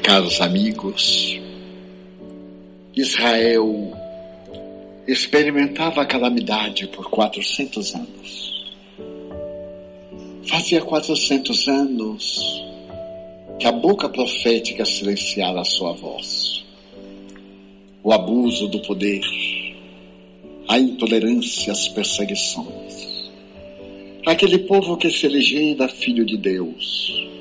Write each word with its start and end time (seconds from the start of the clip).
caros 0.00 0.40
amigos, 0.40 1.38
Israel 2.96 3.92
experimentava 5.06 6.02
a 6.02 6.06
calamidade 6.06 6.86
por 6.88 7.10
400 7.10 7.94
anos. 7.94 8.52
Fazia 10.46 10.80
400 10.80 11.68
anos 11.68 12.62
que 13.58 13.66
a 13.66 13.72
boca 13.72 14.08
profética 14.08 14.84
silenciara 14.84 15.60
a 15.60 15.64
sua 15.64 15.92
voz. 15.92 16.64
O 18.02 18.12
abuso 18.12 18.68
do 18.68 18.80
poder, 18.82 19.22
a 20.68 20.78
intolerância, 20.78 21.72
as 21.72 21.86
perseguições. 21.88 23.30
Aquele 24.26 24.58
povo 24.58 24.96
que 24.96 25.10
se 25.10 25.26
elegia 25.26 25.88
filho 25.88 26.24
de 26.24 26.36
Deus 26.36 27.31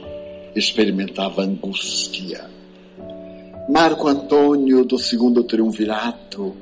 experimentava 0.55 1.41
angústia. 1.41 2.49
Marco 3.69 4.07
Antônio 4.07 4.83
do 4.83 4.97
segundo 4.97 5.43
triunvirato 5.43 6.55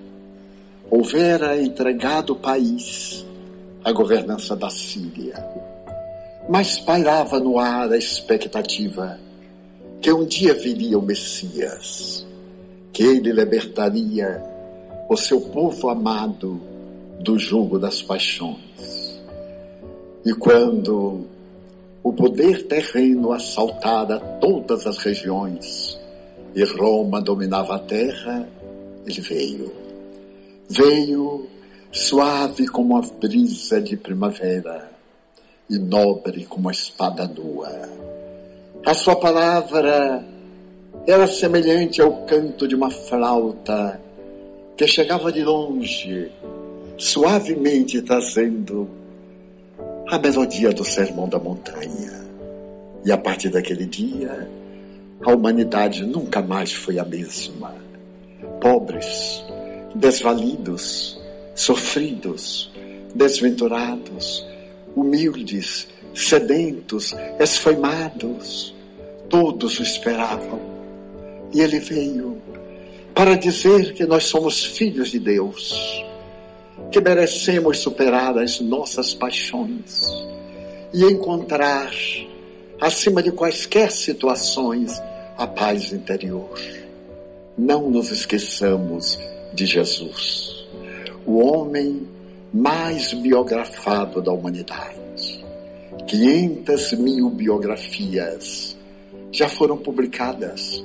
houvera 0.89 1.61
entregado 1.61 2.33
o 2.33 2.35
país 2.35 3.25
à 3.83 3.91
governança 3.91 4.55
da 4.55 4.69
Síria, 4.69 5.43
mas 6.49 6.79
pairava 6.79 7.39
no 7.39 7.57
ar 7.57 7.91
a 7.91 7.97
expectativa 7.97 9.19
que 10.01 10.11
um 10.11 10.25
dia 10.25 10.53
viria 10.53 10.97
o 10.97 11.01
Messias, 11.01 12.25
que 12.93 13.03
ele 13.03 13.31
libertaria 13.31 14.43
o 15.09 15.17
seu 15.17 15.41
povo 15.41 15.89
amado 15.89 16.61
do 17.19 17.37
jugo 17.37 17.77
das 17.77 18.01
paixões. 18.01 19.19
E 20.25 20.33
quando 20.33 21.25
o 22.09 22.13
poder 22.13 22.65
terreno 22.65 23.31
assaltara 23.31 24.19
todas 24.41 24.87
as 24.87 24.97
regiões 24.97 25.95
e 26.55 26.63
Roma 26.63 27.21
dominava 27.21 27.75
a 27.75 27.79
terra, 27.79 28.49
ele 29.05 29.21
veio. 29.21 29.71
Veio 30.67 31.45
suave 31.91 32.67
como 32.67 32.97
a 32.97 33.01
brisa 33.01 33.79
de 33.79 33.95
primavera 33.95 34.89
e 35.69 35.77
nobre 35.77 36.45
como 36.45 36.69
a 36.69 36.71
espada 36.71 37.27
nua. 37.27 37.87
A 38.83 38.93
sua 38.95 39.15
palavra 39.15 40.25
era 41.05 41.27
semelhante 41.27 42.01
ao 42.01 42.25
canto 42.25 42.67
de 42.67 42.73
uma 42.73 42.89
flauta 42.89 44.01
que 44.75 44.87
chegava 44.87 45.31
de 45.31 45.43
longe, 45.43 46.31
suavemente 46.97 48.01
trazendo 48.01 48.98
a 50.11 50.17
melodia 50.17 50.71
do 50.71 50.83
Sermão 50.83 51.29
da 51.29 51.37
Montanha. 51.37 52.27
E 53.05 53.11
a 53.11 53.17
partir 53.17 53.49
daquele 53.49 53.85
dia, 53.85 54.49
a 55.21 55.31
humanidade 55.31 56.03
nunca 56.03 56.41
mais 56.41 56.73
foi 56.73 56.97
a 56.97 57.05
mesma. 57.05 57.75
Pobres, 58.59 59.43
desvalidos, 59.93 61.21
sofridos, 61.53 62.71
desventurados, 63.13 64.45
humildes, 64.95 65.87
sedentos, 66.15 67.15
esfoimados, 67.39 68.75
todos 69.29 69.79
o 69.79 69.83
esperavam. 69.83 70.59
E 71.53 71.61
ele 71.61 71.79
veio 71.79 72.41
para 73.13 73.35
dizer 73.35 73.93
que 73.93 74.05
nós 74.05 74.23
somos 74.23 74.65
filhos 74.65 75.11
de 75.11 75.19
Deus 75.19 76.03
que 76.91 76.99
merecemos 76.99 77.79
superar 77.79 78.37
as 78.37 78.59
nossas 78.59 79.13
paixões 79.13 80.09
e 80.93 81.03
encontrar, 81.03 81.91
acima 82.81 83.21
de 83.21 83.31
quaisquer 83.31 83.91
situações, 83.91 84.99
a 85.37 85.45
paz 85.45 85.93
interior. 85.93 86.49
Não 87.57 87.89
nos 87.89 88.11
esqueçamos 88.11 89.17
de 89.53 89.65
Jesus, 89.65 90.67
o 91.25 91.37
homem 91.37 92.07
mais 92.53 93.13
biografado 93.13 94.21
da 94.21 94.31
humanidade. 94.31 95.45
500 96.07 96.93
mil 96.93 97.29
biografias 97.29 98.75
já 99.31 99.47
foram 99.47 99.77
publicadas 99.77 100.83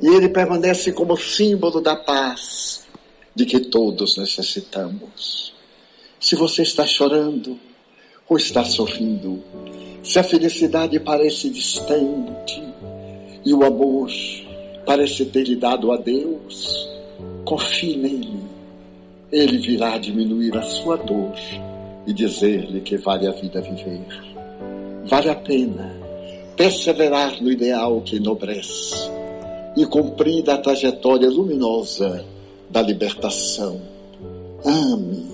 e 0.00 0.08
ele 0.08 0.28
permanece 0.28 0.92
como 0.92 1.16
símbolo 1.16 1.80
da 1.80 1.94
paz 1.96 2.85
de 3.36 3.44
que 3.44 3.60
todos 3.60 4.16
necessitamos. 4.16 5.52
Se 6.18 6.34
você 6.34 6.62
está 6.62 6.86
chorando 6.86 7.60
ou 8.26 8.38
está 8.38 8.64
sorrindo, 8.64 9.44
se 10.02 10.18
a 10.18 10.24
felicidade 10.24 10.98
parece 10.98 11.50
distante 11.50 12.62
e 13.44 13.52
o 13.52 13.62
amor 13.62 14.10
parece 14.86 15.26
ter 15.26 15.44
lhe 15.44 15.56
dado 15.56 15.92
a 15.92 15.98
Deus, 15.98 16.88
confie 17.44 17.98
nele. 17.98 18.40
Ele 19.30 19.58
virá 19.58 19.98
diminuir 19.98 20.56
a 20.56 20.62
sua 20.62 20.96
dor 20.96 21.34
e 22.06 22.14
dizer-lhe 22.14 22.80
que 22.80 22.96
vale 22.96 23.26
a 23.26 23.32
vida 23.32 23.60
viver. 23.60 24.06
Vale 25.04 25.28
a 25.28 25.34
pena 25.34 25.94
perseverar 26.56 27.42
no 27.42 27.52
ideal 27.52 28.00
que 28.00 28.16
enobrece 28.16 29.10
e 29.76 29.84
cumprir 29.84 30.48
a 30.48 30.56
trajetória 30.56 31.28
luminosa 31.28 32.24
da 32.70 32.82
libertação. 32.82 33.80
Ame. 34.64 35.26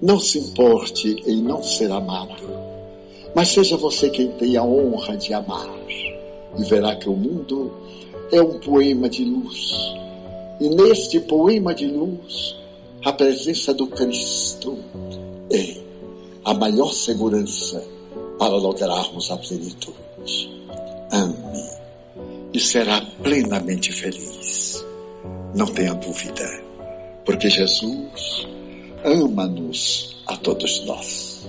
Não 0.00 0.18
se 0.18 0.38
importe 0.38 1.22
em 1.26 1.40
não 1.42 1.62
ser 1.62 1.90
amado, 1.92 2.42
mas 3.34 3.48
seja 3.48 3.76
você 3.76 4.10
quem 4.10 4.32
tem 4.32 4.56
a 4.56 4.64
honra 4.64 5.16
de 5.16 5.32
amar. 5.32 5.70
E 6.58 6.64
verá 6.64 6.96
que 6.96 7.08
o 7.08 7.12
mundo 7.12 7.72
é 8.32 8.42
um 8.42 8.58
poema 8.58 9.08
de 9.08 9.24
luz. 9.24 9.72
E 10.60 10.68
neste 10.68 11.20
poema 11.20 11.72
de 11.72 11.86
luz, 11.86 12.56
a 13.04 13.12
presença 13.12 13.72
do 13.72 13.86
Cristo 13.86 14.76
é 15.50 15.76
a 16.44 16.52
maior 16.52 16.92
segurança 16.92 17.82
para 18.38 18.54
lograrmos 18.56 19.30
a 19.30 19.36
plenitude. 19.36 20.50
Ame 21.12 21.52
e 22.52 22.60
será 22.60 23.00
plenamente 23.22 23.92
feliz. 23.92 24.71
Não 25.54 25.66
tenha 25.66 25.92
dúvida, 25.92 26.48
porque 27.26 27.50
Jesus 27.50 28.48
ama-nos 29.04 30.24
a 30.26 30.34
todos 30.38 30.86
nós. 30.86 31.46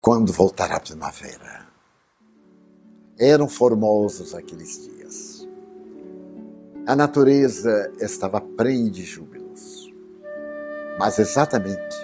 Quando 0.00 0.32
voltará 0.32 0.76
a 0.76 0.80
primavera? 0.80 1.68
Eram 3.18 3.46
formosos 3.46 4.34
aqueles 4.34 4.88
dias. 4.88 5.46
A 6.86 6.96
natureza 6.96 7.92
estava 8.00 8.40
prenhe 8.40 8.88
de 8.88 9.04
júbilo 9.04 9.39
mas 11.00 11.18
exatamente 11.18 11.96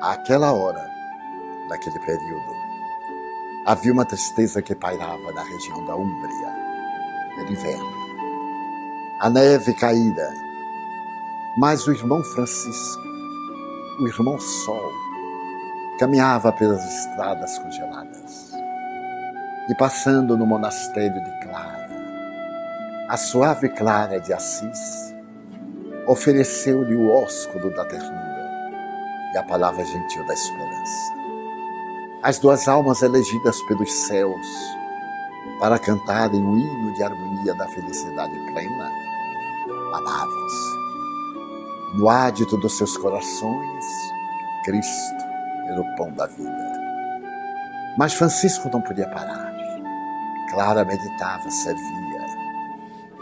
àquela 0.00 0.52
hora, 0.52 0.88
naquele 1.68 1.98
período, 1.98 2.54
havia 3.66 3.92
uma 3.92 4.04
tristeza 4.04 4.62
que 4.62 4.76
pairava 4.76 5.32
na 5.32 5.42
região 5.42 5.84
da 5.84 5.96
Úmbria. 5.96 6.54
Era 7.36 7.50
inverno. 7.50 7.92
A 9.20 9.28
neve 9.28 9.74
caíra. 9.74 10.32
Mas 11.56 11.84
o 11.88 11.92
irmão 11.92 12.22
Francisco, 12.22 13.02
o 13.98 14.06
irmão 14.06 14.38
Sol, 14.38 14.92
caminhava 15.98 16.52
pelas 16.52 16.84
estradas 16.84 17.58
congeladas. 17.58 18.52
E 19.68 19.74
passando 19.74 20.36
no 20.36 20.46
monastério 20.46 21.24
de 21.24 21.40
Clara, 21.40 21.88
a 23.08 23.16
suave 23.16 23.68
Clara 23.70 24.20
de 24.20 24.32
Assis 24.32 25.12
ofereceu-lhe 26.06 26.94
o 26.94 27.10
ósculo 27.10 27.74
da 27.74 27.84
ternura 27.84 28.27
e 29.34 29.38
a 29.38 29.42
palavra 29.42 29.84
gentil 29.84 30.24
da 30.26 30.34
esperança. 30.34 31.14
As 32.22 32.38
duas 32.38 32.66
almas 32.66 33.02
elegidas 33.02 33.60
pelos 33.62 33.92
céus 33.92 34.46
para 35.60 35.78
cantarem 35.78 36.44
o 36.44 36.56
hino 36.56 36.94
de 36.94 37.02
harmonia 37.02 37.54
da 37.54 37.66
felicidade 37.68 38.34
plena 38.52 38.90
amavam-se. 39.94 40.78
No 41.96 42.08
ádito 42.08 42.56
dos 42.58 42.76
seus 42.76 42.96
corações, 42.96 43.84
Cristo 44.64 45.24
era 45.68 45.80
o 45.80 45.96
pão 45.96 46.12
da 46.12 46.26
vida. 46.26 46.78
Mas 47.96 48.14
Francisco 48.14 48.68
não 48.72 48.80
podia 48.80 49.08
parar. 49.08 49.52
Clara 50.50 50.84
meditava, 50.84 51.50
servia. 51.50 52.26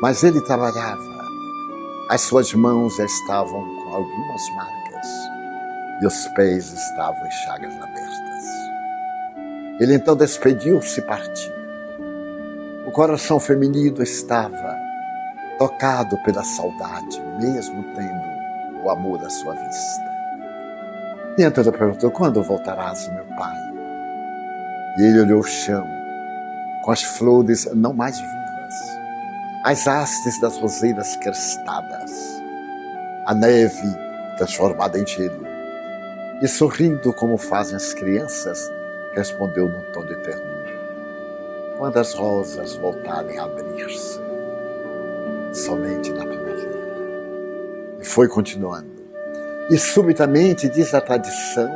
Mas 0.00 0.22
ele 0.22 0.40
trabalhava. 0.42 1.16
As 2.10 2.20
suas 2.22 2.52
mãos 2.54 2.96
já 2.96 3.04
estavam 3.04 3.62
com 3.76 3.94
algumas 3.94 4.50
marcas 4.50 5.35
e 6.00 6.06
os 6.06 6.28
pés 6.28 6.72
estavam 6.72 7.26
em 7.26 7.30
chagas 7.30 7.74
abertas. 7.74 8.66
Ele 9.80 9.94
então 9.94 10.16
despediu-se 10.16 11.00
e 11.00 11.02
partiu. 11.02 11.54
O 12.86 12.90
coração 12.92 13.38
feminino 13.40 14.02
estava 14.02 14.76
tocado 15.58 16.16
pela 16.22 16.44
saudade, 16.44 17.20
mesmo 17.40 17.82
tendo 17.94 18.84
o 18.84 18.90
amor 18.90 19.24
à 19.24 19.30
sua 19.30 19.54
vista. 19.54 20.16
E 21.38 21.42
ela 21.42 21.72
perguntou: 21.72 22.10
Quando 22.10 22.42
voltarás, 22.42 23.08
meu 23.08 23.24
pai? 23.36 23.56
E 24.98 25.02
ele 25.02 25.20
olhou 25.20 25.40
o 25.40 25.44
chão, 25.44 25.86
com 26.82 26.90
as 26.90 27.02
flores 27.02 27.68
não 27.74 27.92
mais 27.92 28.18
vivas, 28.18 28.98
as 29.62 29.86
hastes 29.86 30.40
das 30.40 30.56
roseiras 30.58 31.16
crestadas, 31.16 32.42
a 33.26 33.34
neve 33.34 33.94
transformada 34.38 34.98
em 34.98 35.06
gelo. 35.06 35.45
E 36.42 36.46
sorrindo 36.46 37.14
como 37.14 37.38
fazem 37.38 37.76
as 37.76 37.94
crianças, 37.94 38.70
respondeu 39.14 39.70
num 39.70 39.92
tom 39.92 40.04
de 40.04 40.14
ternura: 40.22 40.70
Quando 41.78 41.96
as 41.96 42.12
rosas 42.12 42.76
voltarem 42.76 43.38
a 43.38 43.44
abrir-se, 43.44 44.20
somente 45.50 46.12
na 46.12 46.26
primavera. 46.26 47.96
E 47.98 48.04
foi 48.04 48.28
continuando. 48.28 48.94
E 49.70 49.78
subitamente 49.78 50.68
diz 50.68 50.92
a 50.92 51.00
tradição 51.00 51.70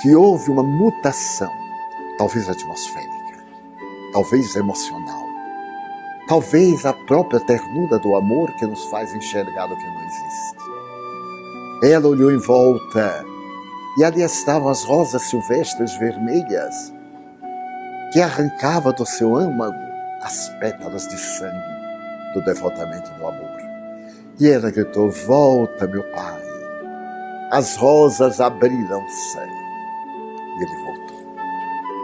que 0.00 0.14
houve 0.14 0.52
uma 0.52 0.62
mutação, 0.62 1.50
talvez 2.16 2.48
atmosférica, 2.48 3.44
talvez 4.12 4.54
emocional, 4.54 5.26
talvez 6.28 6.86
a 6.86 6.92
própria 6.92 7.40
ternura 7.40 7.98
do 7.98 8.14
amor 8.14 8.52
que 8.52 8.66
nos 8.66 8.84
faz 8.84 9.12
enxergar 9.12 9.66
o 9.66 9.76
que 9.76 9.84
não 9.84 10.04
existe. 10.04 10.56
Ela 11.82 12.06
olhou 12.06 12.30
em 12.30 12.38
volta 12.38 13.33
e 13.96 14.04
ali 14.04 14.22
estavam 14.22 14.68
as 14.68 14.84
rosas 14.84 15.22
silvestres 15.22 15.96
vermelhas 15.96 16.92
que 18.12 18.20
arrancava 18.20 18.92
do 18.92 19.04
seu 19.06 19.36
âmago 19.36 19.84
as 20.22 20.48
pétalas 20.60 21.06
de 21.06 21.18
sangue 21.18 21.74
do 22.32 22.42
devotamento 22.42 23.10
do 23.14 23.26
amor. 23.26 23.60
E 24.40 24.48
ela 24.48 24.70
gritou: 24.70 25.10
Volta, 25.10 25.86
meu 25.86 26.02
pai. 26.12 26.42
As 27.50 27.76
rosas 27.76 28.40
abriram-se. 28.40 29.38
E 29.38 30.62
ele 30.62 30.76
voltou. 30.84 31.36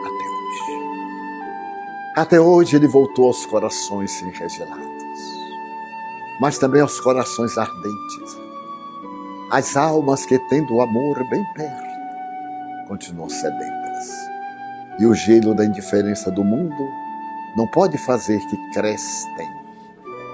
Até 0.04 0.24
hoje. 0.28 0.72
Até 2.16 2.40
hoje 2.40 2.76
ele 2.76 2.86
voltou 2.86 3.26
aos 3.28 3.44
corações 3.46 4.22
enregelados, 4.22 4.86
mas 6.40 6.58
também 6.58 6.82
aos 6.82 7.00
corações 7.00 7.56
ardentes. 7.58 8.19
As 9.50 9.76
almas 9.76 10.24
que, 10.24 10.38
tendo 10.48 10.76
o 10.76 10.80
amor 10.80 11.28
bem 11.28 11.44
perto, 11.54 12.86
continuam 12.86 13.28
sedentas. 13.28 14.08
E 14.96 15.04
o 15.04 15.12
gelo 15.12 15.56
da 15.56 15.64
indiferença 15.64 16.30
do 16.30 16.44
mundo 16.44 16.88
não 17.56 17.66
pode 17.66 17.98
fazer 17.98 18.38
que 18.38 18.70
crestem 18.70 19.48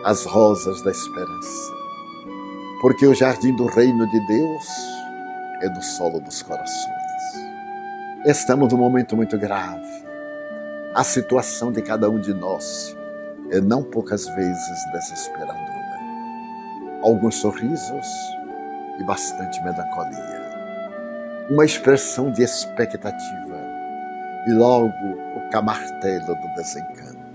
as 0.04 0.22
rosas 0.26 0.82
da 0.82 0.90
esperança. 0.90 1.72
Porque 2.82 3.06
o 3.06 3.14
jardim 3.14 3.56
do 3.56 3.64
reino 3.64 4.06
de 4.10 4.20
Deus 4.26 4.66
é 5.62 5.68
do 5.70 5.82
solo 5.82 6.20
dos 6.20 6.42
corações. 6.42 6.96
Estamos 8.26 8.70
num 8.70 8.78
momento 8.78 9.16
muito 9.16 9.38
grave. 9.38 10.04
A 10.94 11.02
situação 11.02 11.72
de 11.72 11.80
cada 11.80 12.10
um 12.10 12.20
de 12.20 12.34
nós 12.34 12.94
é 13.50 13.62
não 13.62 13.82
poucas 13.82 14.26
vezes 14.28 14.84
desesperadora. 14.92 16.00
Alguns 17.02 17.36
sorrisos 17.36 18.35
e 18.98 19.04
bastante 19.04 19.62
melancolia. 19.62 20.46
Uma 21.50 21.64
expressão 21.64 22.30
de 22.32 22.42
expectativa 22.42 23.60
e 24.46 24.52
logo 24.52 24.92
o 25.36 25.50
camartelo 25.50 26.34
do 26.34 26.54
desencanto 26.54 27.26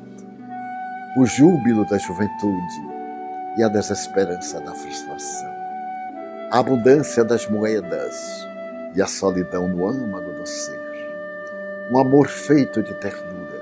o 1.16 1.26
júbilo 1.26 1.84
da 1.86 1.98
juventude 1.98 2.90
e 3.58 3.64
a 3.64 3.68
desesperança 3.68 4.62
da 4.62 4.74
frustração, 4.74 5.54
a 6.50 6.60
abundância 6.60 7.26
das 7.26 7.46
moedas 7.48 8.16
e 8.96 9.02
a 9.02 9.08
solidão 9.08 9.68
no 9.68 9.86
âmago 9.86 10.32
do 10.32 10.46
ser, 10.46 10.80
um 11.92 12.00
amor 12.00 12.30
feito 12.30 12.82
de 12.82 12.94
ternura 12.94 13.60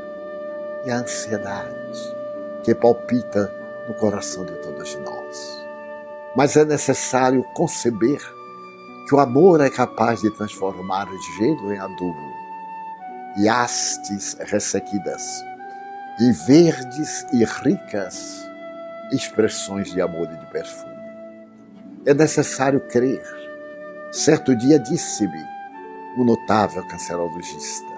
e 0.86 0.92
a 0.92 0.98
ansiedade 0.98 2.16
que 2.64 2.76
palpita 2.76 3.52
no 3.88 3.96
coração 3.96 4.46
de 4.46 4.54
todos 4.58 4.94
nós. 4.98 5.19
Mas 6.36 6.56
é 6.56 6.64
necessário 6.64 7.44
conceber 7.54 8.20
que 9.08 9.16
o 9.16 9.20
amor 9.20 9.62
é 9.62 9.70
capaz 9.70 10.22
de 10.22 10.30
transformar 10.32 11.08
gelo 11.38 11.74
em 11.74 11.80
adubo 11.80 12.34
e 13.38 13.48
hastes 13.48 14.38
ressequidas 14.40 15.44
e 16.20 16.32
verdes 16.32 17.26
e 17.34 17.44
ricas 17.44 18.48
expressões 19.12 19.92
de 19.92 20.02
amor 20.02 20.30
e 20.32 20.38
de 20.38 20.46
perfume. 20.48 20.94
É 22.06 22.14
necessário 22.14 22.80
crer. 22.88 23.24
Certo 24.12 24.56
dia 24.56 24.80
disse-me 24.80 25.44
o 26.18 26.24
notável 26.24 26.86
cancerologista, 26.88 27.94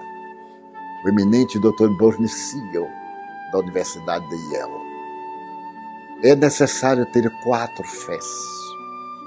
o 1.04 1.08
eminente 1.08 1.58
Dr. 1.58 1.88
Bernie 1.98 2.28
Siegel, 2.28 2.88
da 3.50 3.58
Universidade 3.58 4.26
de 4.28 4.54
Yale. 4.54 4.81
É 6.24 6.36
necessário 6.36 7.04
ter 7.06 7.28
quatro 7.42 7.82
fés: 7.82 8.24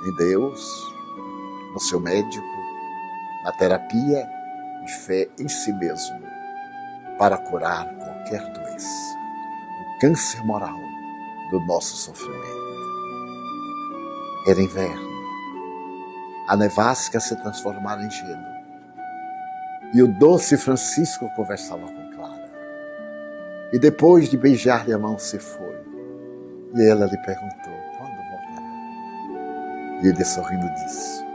em 0.08 0.16
Deus, 0.16 0.66
no 1.74 1.80
seu 1.82 2.00
médico, 2.00 2.48
na 3.44 3.52
terapia 3.52 4.26
e 4.86 4.90
fé 4.90 5.28
em 5.38 5.50
si 5.50 5.74
mesmo, 5.74 6.22
para 7.20 7.38
curar 7.38 7.94
qualquer 7.96 8.42
doença, 8.54 9.18
o 9.82 10.00
câncer 10.00 10.42
moral 10.46 10.80
do 11.52 11.60
nosso 11.66 11.98
sofrimento. 11.98 12.66
Era 14.48 14.62
inverno, 14.62 15.10
a 16.48 16.56
nevasca 16.56 17.20
se 17.20 17.36
transformara 17.36 18.04
em 18.04 18.10
gelo, 18.10 18.46
e 19.94 20.02
o 20.02 20.08
doce 20.08 20.56
Francisco 20.56 21.30
conversava 21.36 21.88
com 21.88 22.16
Clara. 22.16 22.50
E 23.74 23.80
depois 23.80 24.30
de 24.30 24.38
beijar-lhe 24.38 24.94
a 24.94 24.98
mão, 24.98 25.20
se 25.20 25.38
foi. 25.40 25.85
E 26.76 26.86
ela 26.86 27.06
lhe 27.06 27.18
perguntou: 27.18 27.74
quando 27.98 28.18
voltará? 28.30 30.02
E 30.04 30.08
ele 30.08 30.26
sorrindo 30.26 30.70
disse: 30.74 31.26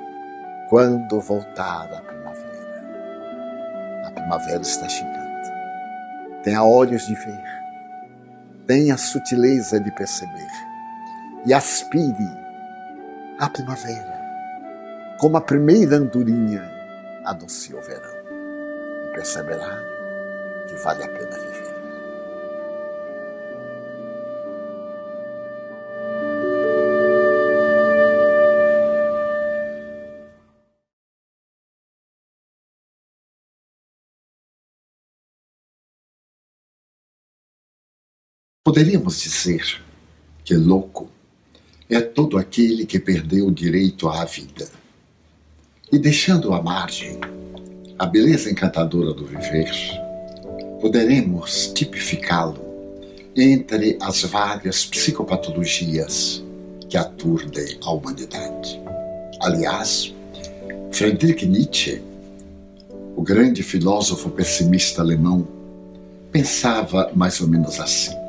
quando 0.69 1.21
voltar 1.21 1.93
a 1.93 2.01
primavera. 2.01 2.51
A 4.07 4.11
primavera 4.11 4.63
está 4.63 4.89
chegando 4.89 5.31
tenha 6.43 6.63
olhos 6.63 7.07
de 7.07 7.15
ver, 7.15 7.43
tenha 8.67 8.97
sutileza 8.97 9.79
de 9.79 9.91
perceber 9.91 10.51
e 11.45 11.53
aspire 11.53 12.31
a 13.39 13.49
primavera, 13.49 14.21
como 15.19 15.37
a 15.37 15.41
primeira 15.41 15.97
andorinha 15.97 16.63
anuncia 17.25 17.77
o 17.77 17.83
verão, 17.83 18.15
e 19.07 19.15
perceberá 19.15 19.79
que 20.69 20.75
vale 20.77 21.05
a 21.05 21.09
pena 21.09 21.39
viver. 21.39 21.70
Poderíamos 38.71 39.21
dizer 39.21 39.83
que 40.45 40.55
louco 40.55 41.11
é 41.89 42.01
todo 42.01 42.39
aquele 42.39 42.87
que 42.87 43.01
perdeu 43.01 43.49
o 43.49 43.51
direito 43.51 44.09
à 44.09 44.25
vida 44.25 44.69
e 45.91 45.99
deixando 45.99 46.55
à 46.55 46.63
margem 46.63 47.19
a 47.99 48.07
beleza 48.07 48.49
encantadora 48.49 49.13
do 49.13 49.27
viver, 49.27 49.73
poderemos 50.81 51.73
tipificá-lo 51.75 52.61
entre 53.35 53.99
as 54.01 54.23
várias 54.23 54.87
psicopatologias 54.87 56.41
que 56.89 56.97
aturdem 56.97 57.77
a 57.83 57.91
humanidade. 57.91 58.81
Aliás, 59.41 60.15
Friedrich 60.93 61.45
Nietzsche, 61.45 62.01
o 63.17 63.23
grande 63.23 63.65
filósofo 63.65 64.31
pessimista 64.31 65.03
alemão, 65.03 65.45
pensava 66.31 67.11
mais 67.17 67.41
ou 67.41 67.49
menos 67.49 67.81
assim 67.81 68.20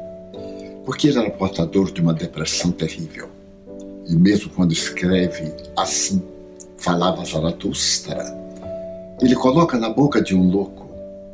porque 0.85 1.07
ele 1.07 1.19
era 1.19 1.29
portador 1.29 1.91
de 1.91 2.01
uma 2.01 2.13
depressão 2.13 2.71
terrível. 2.71 3.29
E 4.07 4.15
mesmo 4.15 4.49
quando 4.49 4.71
escreve 4.71 5.53
assim, 5.77 6.21
falava 6.77 7.23
Zaratustra, 7.23 8.23
ele 9.21 9.35
coloca 9.35 9.77
na 9.77 9.89
boca 9.89 10.21
de 10.21 10.35
um 10.35 10.49
louco 10.49 10.89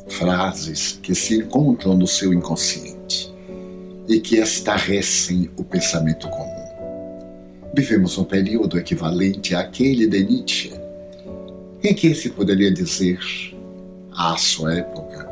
frases 0.10 1.00
que 1.02 1.16
se 1.16 1.38
encontram 1.38 1.96
no 1.96 2.08
seu 2.08 2.34
inconsciente 2.34 3.34
e 4.08 4.20
que 4.20 4.38
estarrecem 4.38 5.50
o 5.58 5.64
pensamento 5.64 6.30
comum. 6.30 6.68
Vivemos 7.74 8.18
um 8.18 8.24
período 8.24 8.78
equivalente 8.78 9.54
àquele 9.54 10.08
de 10.08 10.24
Nietzsche, 10.24 10.74
em 11.84 11.94
que 11.94 12.14
se 12.16 12.30
poderia 12.30 12.72
dizer, 12.72 13.20
à 14.12 14.36
sua 14.38 14.74
época, 14.74 15.30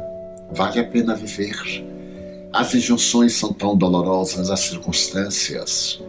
vale 0.52 0.80
a 0.80 0.84
pena 0.84 1.16
viver 1.16 1.56
As 2.56 2.74
injunções 2.74 3.34
são 3.34 3.52
tão 3.52 3.76
dolorosas, 3.76 4.50
as 4.50 4.62
circunstâncias 4.62 6.02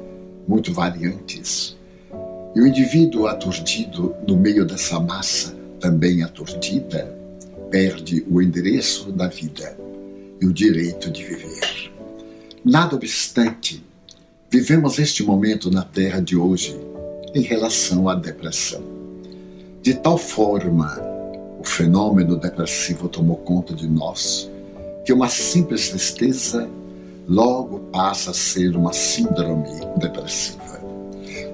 muito 0.46 0.72
variantes. 0.72 1.76
E 2.54 2.60
o 2.60 2.66
indivíduo 2.68 3.26
aturdido 3.26 4.14
no 4.28 4.36
meio 4.36 4.64
dessa 4.64 5.00
massa, 5.00 5.56
também 5.80 6.22
aturdida, 6.22 7.12
perde 7.68 8.24
o 8.30 8.40
endereço 8.40 9.10
da 9.10 9.26
vida 9.26 9.76
e 10.40 10.46
o 10.46 10.52
direito 10.52 11.10
de 11.10 11.24
viver. 11.24 11.92
Nada 12.64 12.94
obstante, 12.94 13.84
vivemos 14.48 15.00
este 15.00 15.24
momento 15.24 15.68
na 15.68 15.82
Terra 15.82 16.20
de 16.20 16.36
hoje 16.36 16.78
em 17.34 17.42
relação 17.42 18.08
à 18.08 18.14
depressão. 18.14 18.84
De 19.82 19.94
tal 19.94 20.16
forma, 20.16 20.96
o 21.58 21.64
fenômeno 21.64 22.36
depressivo 22.36 23.08
tomou 23.08 23.38
conta 23.38 23.74
de 23.74 23.88
nós 23.88 24.48
que 25.06 25.12
uma 25.12 25.28
simples 25.28 25.88
tristeza 25.88 26.68
logo 27.28 27.78
passa 27.92 28.32
a 28.32 28.34
ser 28.34 28.76
uma 28.76 28.92
síndrome 28.92 29.70
depressiva. 29.98 30.80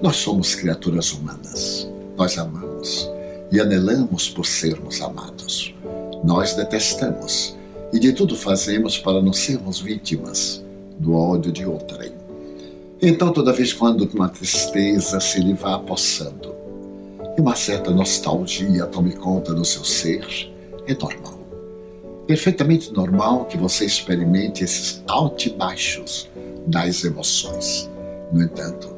Nós 0.01 0.17
somos 0.17 0.55
criaturas 0.55 1.13
humanas, 1.13 1.87
nós 2.17 2.39
amamos 2.39 3.11
e 3.53 3.61
anelamos 3.61 4.31
por 4.31 4.47
sermos 4.47 5.03
amados. 5.03 5.75
Nós 6.25 6.55
detestamos 6.55 7.55
e 7.93 7.99
de 7.99 8.15
tudo 8.15 8.35
fazemos 8.35 8.97
para 8.97 9.21
não 9.21 9.35
sermos 9.35 9.79
vítimas 9.79 10.65
do 10.99 11.15
ódio 11.15 11.53
de 11.53 11.67
outrem. 11.67 12.13
Então, 13.03 13.35
toda 13.35 13.53
vez 13.53 13.75
quando 13.75 14.09
uma 14.15 14.31
tristeza 14.31 15.21
se 15.21 15.41
lhe 15.41 15.53
vá 15.53 15.75
apossando 15.75 16.55
e 17.37 17.41
uma 17.43 17.55
certa 17.55 17.91
nostalgia 17.91 18.87
tome 18.87 19.13
conta 19.13 19.53
do 19.53 19.65
seu 19.65 19.85
ser, 19.85 20.27
é 20.87 20.95
normal 20.95 21.42
perfeitamente 22.33 22.91
normal 22.95 23.45
que 23.45 23.59
você 23.59 23.85
experimente 23.85 24.65
esses 24.65 25.03
altos 25.07 25.45
e 25.45 25.51
baixos 25.51 26.31
das 26.67 27.05
emoções. 27.05 27.91
No 28.33 28.43
entanto, 28.43 28.97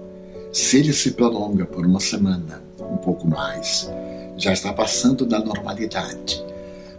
se 0.53 0.79
ele 0.79 0.93
se 0.93 1.11
prolonga 1.11 1.67
por 1.67 1.85
uma 1.85 1.99
semana, 1.99 2.63
um 2.79 2.97
pouco 2.97 3.27
mais, 3.27 3.91
já 4.37 4.53
está 4.53 4.73
passando 4.73 5.27
da 5.27 5.41
normalidade, 5.41 6.45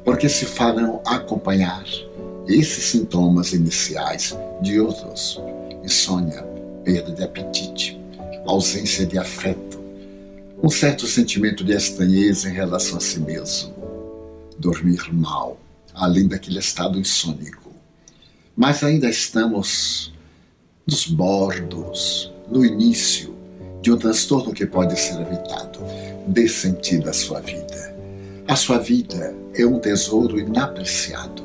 porque 0.04 0.27
se 0.27 0.46
farão 0.46 1.00
acompanhar 1.06 1.86
esses 2.46 2.84
sintomas 2.84 3.54
iniciais 3.54 4.38
de 4.62 4.77
outros: 4.77 5.42
insônia, 5.86 6.44
perda 6.84 7.13
de 7.13 7.24
apetite, 7.24 7.98
ausência 8.46 9.06
de 9.06 9.18
afeto, 9.18 9.80
um 10.62 10.70
certo 10.70 11.08
sentimento 11.08 11.63
de 11.63 11.72
estranheza 11.72 12.50
em 12.50 12.54
relação 12.54 12.98
a 12.98 13.01
si 13.01 13.22
mesmo, 13.22 13.74
dormir 14.60 15.01
mal, 15.13 15.58
além 15.96 16.28
daquele 16.28 16.60
estado 16.60 17.00
insônico. 17.00 17.72
Mas 18.56 18.84
ainda 18.84 19.10
estamos 19.10 20.14
nos 20.86 21.08
bordos, 21.08 22.32
no 22.50 22.66
início 22.66 23.36
de 23.82 23.92
um 23.92 23.98
transtorno 23.98 24.54
que 24.54 24.66
pode 24.66 25.00
ser 25.00 25.20
evitado. 25.20 25.80
Dê 26.28 26.48
sentido 26.48 27.10
à 27.10 27.14
sua 27.14 27.40
vida. 27.40 27.96
A 28.48 28.56
sua 28.56 28.78
vida 28.78 29.36
é 29.56 29.66
um 29.66 29.80
tesouro 29.80 30.40
inapreciado. 30.40 31.44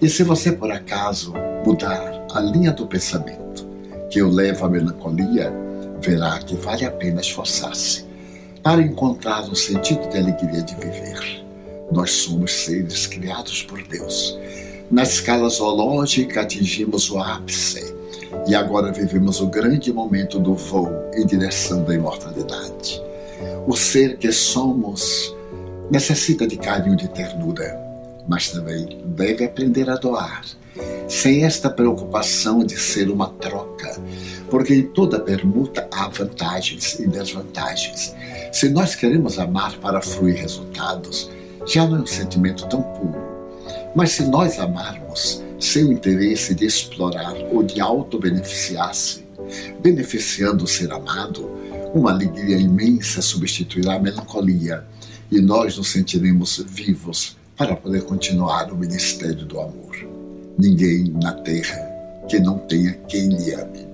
E 0.00 0.08
se 0.08 0.22
você, 0.22 0.52
por 0.52 0.70
acaso, 0.70 1.32
mudar 1.66 2.26
a 2.32 2.40
linha 2.40 2.72
do 2.72 2.86
pensamento 2.86 3.66
que 4.10 4.22
o 4.22 4.30
leva 4.30 4.66
à 4.66 4.68
melancolia, 4.68 5.52
verá 6.00 6.38
que 6.38 6.56
vale 6.56 6.84
a 6.84 6.90
pena 6.90 7.20
esforçar-se 7.20 8.04
para 8.62 8.82
encontrar 8.82 9.42
um 9.42 9.54
sentido 9.54 10.08
de 10.08 10.18
alegria 10.18 10.62
de 10.62 10.74
viver. 10.76 11.49
Nós 11.92 12.10
somos 12.10 12.52
seres 12.52 13.06
criados 13.06 13.62
por 13.62 13.82
Deus. 13.82 14.38
Na 14.90 15.02
escala 15.02 15.48
zoológica 15.48 16.40
atingimos 16.40 17.10
o 17.10 17.18
ápice 17.18 17.94
e 18.46 18.54
agora 18.54 18.92
vivemos 18.92 19.40
o 19.40 19.46
grande 19.46 19.92
momento 19.92 20.38
do 20.38 20.54
voo 20.54 20.90
em 21.14 21.26
direção 21.26 21.84
da 21.84 21.94
imortalidade. 21.94 23.00
O 23.66 23.76
ser 23.76 24.18
que 24.18 24.32
somos 24.32 25.34
necessita 25.90 26.46
de 26.46 26.56
carinho 26.56 26.94
e 26.94 26.96
de 26.96 27.08
ternura, 27.08 27.78
mas 28.28 28.48
também 28.50 29.00
deve 29.04 29.44
aprender 29.44 29.90
a 29.90 29.96
doar, 29.96 30.44
sem 31.08 31.44
esta 31.44 31.68
preocupação 31.68 32.64
de 32.64 32.78
ser 32.78 33.10
uma 33.10 33.28
troca, 33.28 34.00
porque 34.48 34.74
em 34.74 34.82
toda 34.82 35.18
permuta 35.18 35.88
há 35.92 36.08
vantagens 36.08 36.98
e 37.00 37.06
desvantagens. 37.08 38.14
Se 38.52 38.68
nós 38.68 38.94
queremos 38.94 39.38
amar 39.38 39.76
para 39.78 40.00
fruir 40.00 40.36
resultados, 40.36 41.30
já 41.66 41.86
não 41.86 41.98
é 41.98 42.00
um 42.00 42.06
sentimento 42.06 42.66
tão 42.68 42.82
puro. 42.82 43.30
Mas 43.94 44.12
se 44.12 44.24
nós 44.24 44.58
amarmos 44.58 45.42
sem 45.58 45.84
o 45.84 45.92
interesse 45.92 46.54
de 46.54 46.64
explorar 46.64 47.34
ou 47.52 47.62
de 47.62 47.80
auto-beneficiar-se, 47.80 49.24
beneficiando 49.80 50.64
o 50.64 50.68
ser 50.68 50.90
amado, 50.92 51.50
uma 51.94 52.12
alegria 52.12 52.56
imensa 52.56 53.20
substituirá 53.20 53.94
a 53.94 53.98
melancolia 53.98 54.84
e 55.30 55.40
nós 55.40 55.76
nos 55.76 55.90
sentiremos 55.90 56.64
vivos 56.68 57.36
para 57.56 57.76
poder 57.76 58.02
continuar 58.04 58.72
o 58.72 58.76
ministério 58.76 59.44
do 59.44 59.60
amor. 59.60 59.96
Ninguém 60.58 61.12
na 61.20 61.32
terra 61.32 61.78
que 62.28 62.38
não 62.38 62.58
tenha 62.58 62.92
quem 63.08 63.28
lhe 63.28 63.52
ame. 63.54 63.86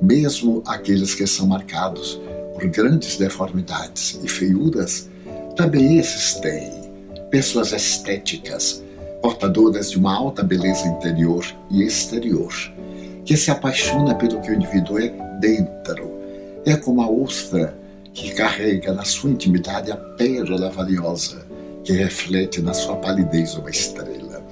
Mesmo 0.00 0.62
aqueles 0.66 1.14
que 1.14 1.26
são 1.26 1.46
marcados 1.46 2.20
por 2.54 2.66
grandes 2.68 3.16
deformidades 3.16 4.18
e 4.22 4.28
feiuras, 4.28 5.08
também 5.56 5.98
esses 5.98 6.34
têm 6.34 6.85
pessoas 7.30 7.72
estéticas, 7.72 8.82
portadoras 9.20 9.90
de 9.90 9.98
uma 9.98 10.14
alta 10.14 10.42
beleza 10.42 10.86
interior 10.86 11.44
e 11.70 11.82
exterior, 11.82 12.52
que 13.24 13.36
se 13.36 13.50
apaixona 13.50 14.14
pelo 14.14 14.40
que 14.40 14.50
o 14.50 14.54
indivíduo 14.54 14.98
é 14.98 15.08
dentro. 15.40 16.14
É 16.64 16.76
como 16.76 17.02
a 17.02 17.10
ostra 17.10 17.76
que 18.12 18.32
carrega 18.32 18.92
na 18.92 19.04
sua 19.04 19.30
intimidade 19.30 19.90
a 19.90 19.96
pérola 19.96 20.70
valiosa 20.70 21.46
que 21.84 21.92
reflete 21.92 22.60
na 22.60 22.74
sua 22.74 22.96
palidez 22.96 23.54
uma 23.54 23.70
estrela. 23.70 24.44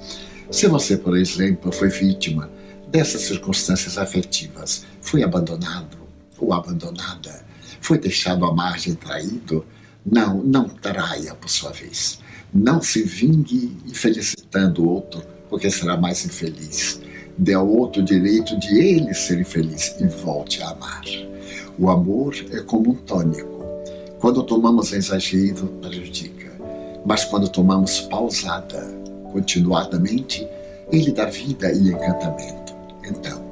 Se 0.51 0.67
você, 0.67 0.95
por 0.95 1.17
exemplo, 1.17 1.71
foi 1.71 1.89
vítima 1.89 2.49
dessas 2.87 3.21
circunstâncias 3.21 3.97
afetivas, 3.97 4.85
foi 5.01 5.23
abandonado 5.23 5.97
ou 6.37 6.53
abandonada, 6.53 7.43
foi 7.81 7.97
deixado 7.97 8.45
à 8.45 8.53
margem 8.53 8.95
traído, 8.95 9.65
não, 10.05 10.37
não 10.43 10.69
traia 10.69 11.33
por 11.33 11.49
sua 11.49 11.71
vez. 11.71 12.19
Não 12.53 12.81
se 12.81 13.03
vingue 13.03 13.75
felicitando 13.93 14.83
o 14.83 14.89
outro, 14.89 15.21
porque 15.49 15.69
será 15.69 15.97
mais 15.97 16.25
infeliz. 16.25 17.01
Dê 17.37 17.53
ao 17.53 17.67
outro 17.67 18.01
o 18.01 18.05
direito 18.05 18.57
de 18.59 18.79
ele 18.79 19.13
ser 19.13 19.39
infeliz 19.39 19.95
e 19.99 20.07
volte 20.07 20.61
a 20.63 20.69
amar. 20.69 21.03
O 21.77 21.89
amor 21.89 22.33
é 22.51 22.61
como 22.61 22.91
um 22.91 22.95
tônico. 22.95 23.63
Quando 24.19 24.43
tomamos 24.43 24.93
exagero, 24.93 25.67
prejudica. 25.81 26.51
Mas 27.05 27.25
quando 27.25 27.49
tomamos 27.49 28.01
pausada, 28.01 28.81
continuadamente, 29.31 30.47
ele 30.91 31.11
dá 31.11 31.25
vida 31.25 31.71
e 31.71 31.89
encantamento. 31.89 32.73
Então, 33.03 33.43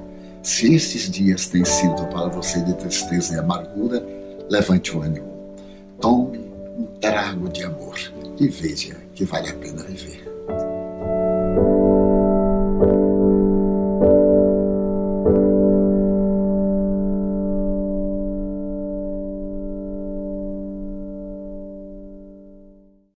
se 0.41 0.73
estes 0.73 1.09
dias 1.09 1.47
têm 1.47 1.65
sido 1.65 2.05
para 2.07 2.29
você 2.29 2.62
de 2.62 2.73
tristeza 2.75 3.35
e 3.35 3.39
amargura, 3.39 4.05
levante 4.50 4.95
o 4.95 5.01
ânimo. 5.01 5.55
Tome 6.00 6.39
um 6.77 6.85
trago 7.00 7.50
de 7.50 7.63
amor 7.63 8.00
e 8.43 8.50
veja 8.50 8.95
que 9.15 9.23
vale 9.23 9.50
a 9.50 9.55
pena 9.55 9.83
viver. 9.83 10.21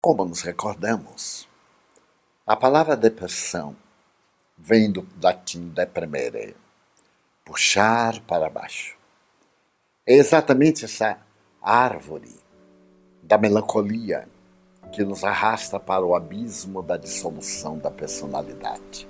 Como 0.02 0.26
nos 0.26 0.42
recordamos, 0.42 1.48
a 2.46 2.54
palavra 2.54 2.94
depressão 2.94 3.74
vem 4.58 4.92
do 4.92 5.08
latim 5.22 5.70
deprimere, 5.70 6.54
puxar 7.42 8.20
para 8.20 8.50
baixo. 8.50 8.94
É 10.06 10.12
exatamente 10.12 10.84
essa 10.84 11.18
árvore 11.62 12.38
da 13.22 13.38
melancolia 13.38 14.28
que 14.94 15.04
nos 15.04 15.24
arrasta 15.24 15.78
para 15.80 16.04
o 16.04 16.14
abismo 16.14 16.82
da 16.82 16.96
dissolução 16.96 17.76
da 17.78 17.90
personalidade. 17.90 19.08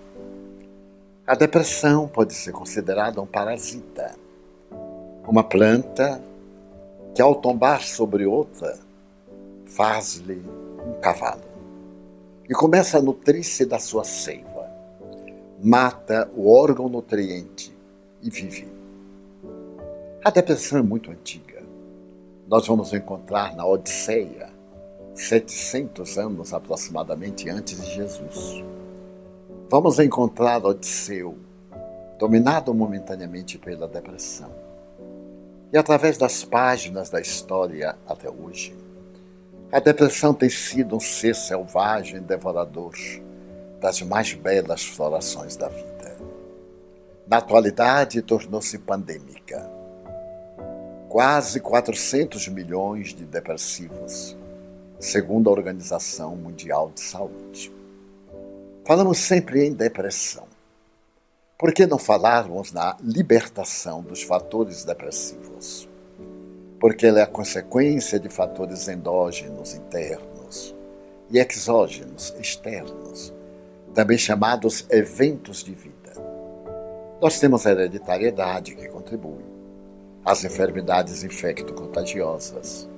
A 1.27 1.35
depressão 1.35 2.09
pode 2.09 2.35
ser 2.35 2.53
considerada 2.53 3.21
um 3.21 3.27
parasita, 3.27 4.15
uma 5.27 5.45
planta 5.45 6.23
que, 7.15 7.23
ao 7.23 7.35
tombar 7.35 7.83
sobre 7.83 8.27
outra, 8.27 8.79
faz-lhe 9.67 10.43
um 10.87 11.01
cavalo 11.01 11.43
e 12.49 12.55
começa 12.55 12.99
a 12.99 13.03
nutrir-se 13.03 13.65
da 13.65 13.79
sua 13.79 14.05
seiva, 14.05 14.71
mata 15.63 16.31
o 16.35 16.51
órgão 16.51 16.89
nutriente 16.89 17.75
e 18.23 18.31
vive. 18.31 18.69
A 20.25 20.31
depressão 20.31 20.79
é 20.79 20.83
muito 20.83 21.11
antiga 21.11 21.55
nós 22.47 22.67
vamos 22.67 22.93
encontrar 22.93 23.57
na 23.57 23.67
Odisseia, 23.67 24.51
700 25.15 26.19
anos 26.19 26.53
aproximadamente 26.53 27.49
antes 27.49 27.81
de 27.81 27.95
Jesus. 27.95 28.65
Vamos 29.71 29.99
encontrar 29.99 30.65
Odisseu 30.65 31.39
dominado 32.19 32.73
momentaneamente 32.75 33.59
pela 33.59 33.89
depressão. 33.89 34.51
E 35.73 35.79
através 35.79 36.17
das 36.17 36.45
páginas 36.45 37.11
da 37.11 37.21
história 37.21 37.97
até 38.07 38.31
hoje, 38.31 38.77
a 39.73 39.81
depressão 39.81 40.33
tem 40.33 40.49
sido 40.49 40.97
um 40.97 41.01
ser 41.01 41.35
selvagem 41.35 42.23
devorador 42.23 42.95
das 43.81 44.01
mais 44.03 44.33
belas 44.33 44.85
florações 44.85 45.57
da 45.57 45.69
vida. 45.69 46.17
Na 47.27 47.39
atualidade, 47.39 48.23
tornou-se 48.23 48.79
pandêmica. 48.79 49.69
Quase 51.09 51.59
400 51.61 52.49
milhões 52.49 53.15
de 53.15 53.25
depressivos, 53.25 54.37
segundo 54.99 55.49
a 55.49 55.53
Organização 55.53 56.37
Mundial 56.37 56.91
de 56.95 57.01
Saúde. 57.01 57.73
Falamos 58.87 59.19
sempre 59.19 59.67
em 59.67 59.73
depressão. 59.73 60.45
Por 61.59 61.73
que 61.73 61.87
não 61.87 61.99
falarmos 61.99 62.73
na 62.73 62.97
libertação 63.01 64.03
dos 64.03 64.23
fatores 64.23 64.85
depressivos? 64.85 65.89
Porque 66.79 67.07
ela 67.07 67.21
é 67.21 67.23
a 67.23 67.27
consequência 67.27 68.21
de 68.21 68.29
fatores 68.29 68.89
endógenos 68.89 69.75
internos 69.75 70.75
e 71.31 71.39
exógenos 71.39 72.35
externos, 72.39 73.33
também 73.95 74.19
chamados 74.19 74.85
eventos 74.91 75.65
de 75.65 75.73
vida. 75.73 75.95
Nós 77.21 77.41
temos 77.41 77.67
a 77.67 77.71
hereditariedade 77.71 78.75
que 78.75 78.89
contribui, 78.89 79.45
as 80.25 80.45
enfermidades 80.45 81.25
infecto-contagiosas, 81.25 82.89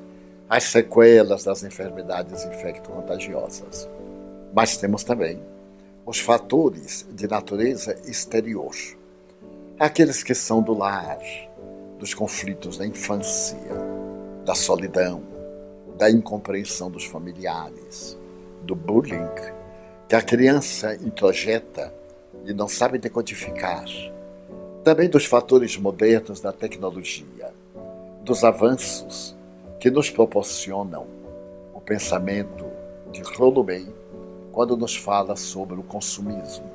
as 0.49 0.65
sequelas 0.65 1.45
das 1.45 1.65
enfermidades 1.65 2.45
infecto-contagiosas, 2.45 3.89
mas 4.55 4.77
temos 4.77 5.03
também 5.03 5.41
os 6.05 6.21
fatores 6.21 7.05
de 7.11 7.27
natureza 7.27 7.97
exterior, 8.07 8.75
aqueles 9.79 10.23
que 10.23 10.35
são 10.35 10.63
do 10.63 10.73
lar, 10.73 11.19
dos 11.99 12.15
conflitos 12.15 12.79
da 12.79 12.87
infância, 12.87 13.59
da 14.45 14.55
solidão, 14.55 15.23
da 15.99 16.09
incompreensão 16.09 16.91
dos 16.91 17.05
familiares, 17.05 18.17
do 18.63 18.77
bullying, 18.77 19.29
que 20.09 20.15
a 20.15 20.23
criança 20.23 20.95
introjeta 20.95 21.93
e 22.45 22.53
não 22.53 22.69
sabe 22.69 22.99
decodificar, 22.99 23.85
também 24.85 25.09
dos 25.09 25.25
fatores 25.25 25.77
modernos 25.77 26.41
da 26.41 26.53
tecnologia, 26.53 27.53
dos 28.23 28.45
avanços 28.45 29.36
que 29.79 29.91
nos 29.91 30.11
proporcionam 30.11 31.07
o 31.75 31.81
pensamento 31.81 32.65
de 33.13 33.23
Rolomei 33.23 33.87
quando 34.53 34.77
nos 34.77 34.97
fala 34.97 35.37
sobre 35.37 35.79
o 35.79 35.83
consumismo. 35.83 36.71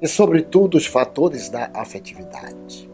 E, 0.00 0.08
sobretudo, 0.08 0.76
os 0.76 0.86
fatores 0.86 1.48
da 1.48 1.70
afetividade. 1.74 2.90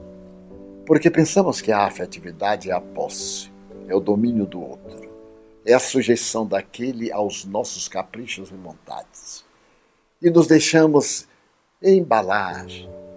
Porque 0.86 1.10
pensamos 1.10 1.60
que 1.60 1.72
a 1.72 1.86
afetividade 1.86 2.70
é 2.70 2.74
a 2.74 2.80
posse, 2.80 3.50
é 3.88 3.94
o 3.94 4.00
domínio 4.00 4.46
do 4.46 4.60
outro, 4.60 5.10
é 5.64 5.72
a 5.72 5.78
sujeição 5.78 6.46
daquele 6.46 7.10
aos 7.10 7.44
nossos 7.44 7.88
caprichos 7.88 8.50
e 8.50 8.54
vontades. 8.54 9.44
E 10.20 10.30
nos 10.30 10.46
deixamos 10.46 11.26
embalar 11.82 12.66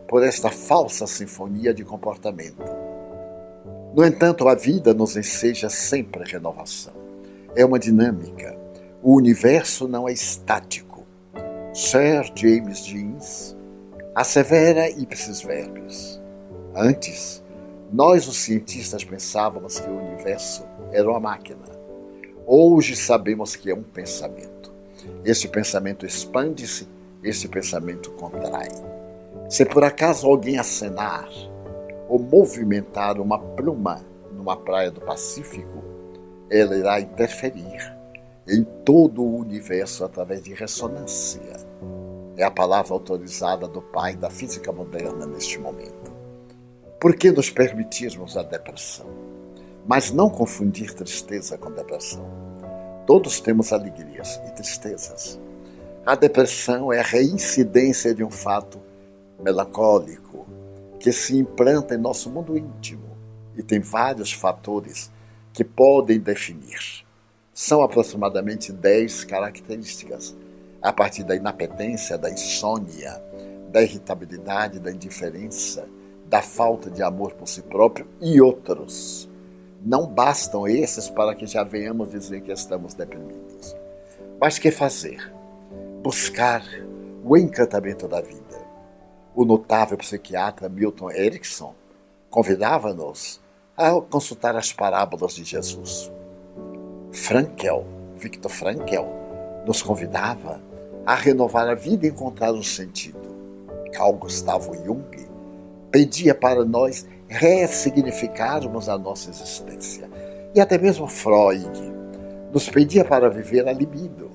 por 0.07 0.23
esta 0.23 0.49
falsa 0.49 1.05
sinfonia 1.05 1.73
de 1.73 1.83
comportamento. 1.83 2.86
No 3.97 4.05
entanto, 4.05 4.47
a 4.47 4.53
vida 4.53 4.93
nos 4.93 5.17
enseja 5.17 5.71
sempre 5.71 6.23
renovação. 6.23 6.93
É 7.55 7.65
uma 7.65 7.79
dinâmica, 7.79 8.55
o 9.01 9.15
universo 9.15 9.87
não 9.87 10.07
é 10.07 10.13
estático. 10.13 11.03
Sir 11.73 12.31
James 12.35 12.85
Jeans 12.85 13.57
assevera 14.13 14.87
ipsis 14.87 15.41
verbis. 15.41 16.21
Antes, 16.75 17.41
nós, 17.91 18.27
os 18.27 18.37
cientistas, 18.37 19.03
pensávamos 19.03 19.79
que 19.79 19.89
o 19.89 19.97
universo 19.97 20.63
era 20.91 21.09
uma 21.09 21.19
máquina. 21.19 21.65
Hoje 22.45 22.95
sabemos 22.95 23.55
que 23.55 23.71
é 23.71 23.73
um 23.73 23.81
pensamento. 23.81 24.71
Este 25.25 25.47
pensamento 25.47 26.05
expande-se, 26.05 26.87
este 27.23 27.47
pensamento 27.47 28.11
contrai. 28.11 28.69
Se 29.49 29.65
por 29.65 29.83
acaso 29.83 30.27
alguém 30.27 30.59
acenar 30.59 31.27
ou 32.07 32.19
movimentar 32.19 33.19
uma 33.19 33.39
pluma 33.39 34.05
numa 34.31 34.55
praia 34.55 34.91
do 34.91 35.01
Pacífico, 35.01 35.83
ela 36.49 36.75
irá 36.75 36.99
interferir 37.01 37.95
em 38.47 38.63
todo 38.85 39.21
o 39.21 39.37
universo 39.37 40.05
através 40.05 40.43
de 40.43 40.53
ressonância. 40.53 41.41
É 42.37 42.43
a 42.43 42.51
palavra 42.51 42.93
autorizada 42.93 43.67
do 43.67 43.81
pai 43.81 44.15
da 44.15 44.29
física 44.29 44.71
moderna 44.71 45.25
neste 45.25 45.59
momento. 45.59 46.15
Por 46.99 47.15
que 47.15 47.31
nos 47.31 47.49
permitirmos 47.49 48.37
a 48.37 48.43
depressão? 48.43 49.07
Mas 49.85 50.11
não 50.11 50.29
confundir 50.29 50.93
tristeza 50.93 51.57
com 51.57 51.71
depressão. 51.71 52.25
Todos 53.05 53.39
temos 53.39 53.71
alegrias 53.73 54.39
e 54.47 54.51
tristezas. 54.51 55.39
A 56.05 56.15
depressão 56.15 56.91
é 56.91 56.99
a 56.99 57.03
reincidência 57.03 58.13
de 58.13 58.23
um 58.23 58.29
fato 58.29 58.79
melancólico 59.39 60.36
que 61.07 61.13
se 61.13 61.37
implanta 61.37 61.95
em 61.95 61.97
nosso 61.97 62.29
mundo 62.29 62.57
íntimo 62.57 63.15
e 63.55 63.63
tem 63.63 63.79
vários 63.79 64.33
fatores 64.33 65.09
que 65.53 65.63
podem 65.63 66.19
definir. 66.19 67.05
São 67.53 67.81
aproximadamente 67.81 68.73
10 68.73 69.23
características, 69.23 70.35
a 70.81 70.91
partir 70.91 71.23
da 71.23 71.33
inapetência, 71.33 72.17
da 72.17 72.29
insônia, 72.29 73.23
da 73.71 73.81
irritabilidade, 73.81 74.81
da 74.81 74.91
indiferença, 74.91 75.87
da 76.25 76.41
falta 76.41 76.91
de 76.91 77.01
amor 77.01 77.35
por 77.35 77.47
si 77.47 77.61
próprio 77.61 78.05
e 78.19 78.41
outros. 78.41 79.29
Não 79.81 80.07
bastam 80.07 80.67
esses 80.67 81.09
para 81.09 81.33
que 81.33 81.45
já 81.47 81.63
venhamos 81.63 82.09
dizer 82.09 82.41
que 82.41 82.51
estamos 82.51 82.93
deprimidos. 82.93 83.73
Mas 84.41 84.59
que 84.59 84.71
fazer? 84.71 85.33
Buscar 86.03 86.65
o 87.23 87.37
encantamento 87.37 88.09
da 88.09 88.19
vida. 88.19 88.46
O 89.37 89.45
notável 89.45 89.95
psiquiatra 89.99 90.67
Milton 90.67 91.11
Erickson 91.11 91.75
convidava-nos 92.27 93.39
a 93.77 93.91
consultar 94.01 94.55
as 94.55 94.73
parábolas 94.73 95.35
de 95.35 95.43
Jesus. 95.43 96.11
Frankel, 97.11 97.85
Victor 98.15 98.49
Frankel, 98.49 99.07
nos 99.63 99.83
convidava 99.83 100.59
a 101.05 101.13
renovar 101.13 101.67
a 101.67 101.75
vida 101.75 102.07
e 102.07 102.09
encontrar 102.09 102.51
um 102.51 102.63
sentido. 102.63 103.37
Carl 103.93 104.13
Gustavo 104.13 104.73
Jung 104.83 105.29
pedia 105.91 106.33
para 106.33 106.65
nós 106.65 107.05
ressignificarmos 107.27 108.89
a 108.89 108.97
nossa 108.97 109.29
existência. 109.29 110.09
E 110.55 110.59
até 110.59 110.79
mesmo 110.79 111.07
Freud 111.07 111.79
nos 112.51 112.67
pedia 112.67 113.05
para 113.05 113.29
viver 113.29 113.67
a 113.67 113.71
libido, 113.71 114.31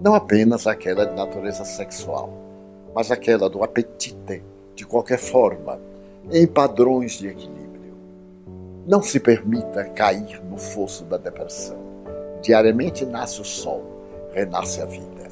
não 0.00 0.14
apenas 0.14 0.64
aquela 0.68 1.04
de 1.04 1.16
natureza 1.16 1.64
sexual, 1.64 2.46
mas 2.94 3.10
aquela 3.10 3.48
do 3.48 3.62
apetite, 3.62 4.42
de 4.74 4.86
qualquer 4.86 5.18
forma, 5.18 5.80
em 6.30 6.46
padrões 6.46 7.12
de 7.12 7.28
equilíbrio. 7.28 7.96
Não 8.86 9.02
se 9.02 9.20
permita 9.20 9.84
cair 9.84 10.42
no 10.44 10.56
fosso 10.56 11.04
da 11.04 11.16
depressão. 11.16 11.76
Diariamente 12.42 13.04
nasce 13.04 13.40
o 13.40 13.44
sol, 13.44 13.84
renasce 14.32 14.80
a 14.80 14.84
vida. 14.84 15.28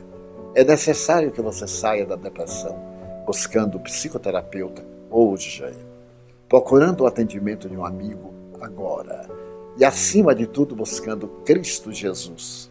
É 0.55 0.65
necessário 0.65 1.31
que 1.31 1.41
você 1.41 1.67
saia 1.67 2.07
da 2.07 2.17
depressão 2.17 2.77
buscando 3.27 3.77
o 3.77 3.81
psicoterapeuta 3.81 4.85
hoje, 5.11 5.65
procurando 6.49 7.03
o 7.03 7.07
atendimento 7.07 7.69
de 7.69 7.77
um 7.77 7.85
amigo 7.85 8.33
agora 8.61 9.29
e, 9.77 9.85
acima 9.85 10.35
de 10.35 10.47
tudo, 10.47 10.75
buscando 10.75 11.29
Cristo 11.45 11.93
Jesus, 11.93 12.71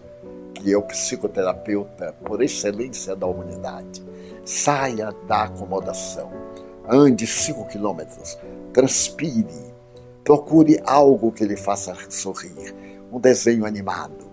que 0.53 0.71
é 0.71 0.77
o 0.77 0.81
psicoterapeuta 0.81 2.15
por 2.23 2.41
excelência 2.41 3.15
da 3.15 3.27
humanidade. 3.27 4.01
Saia 4.45 5.11
da 5.27 5.45
acomodação, 5.45 6.31
ande 6.87 7.25
cinco 7.25 7.67
quilômetros, 7.67 8.37
transpire, 8.71 9.73
procure 10.23 10.79
algo 10.85 11.31
que 11.31 11.43
lhe 11.43 11.57
faça 11.57 11.95
sorrir, 12.11 12.75
um 13.11 13.19
desenho 13.19 13.65
animado. 13.65 14.23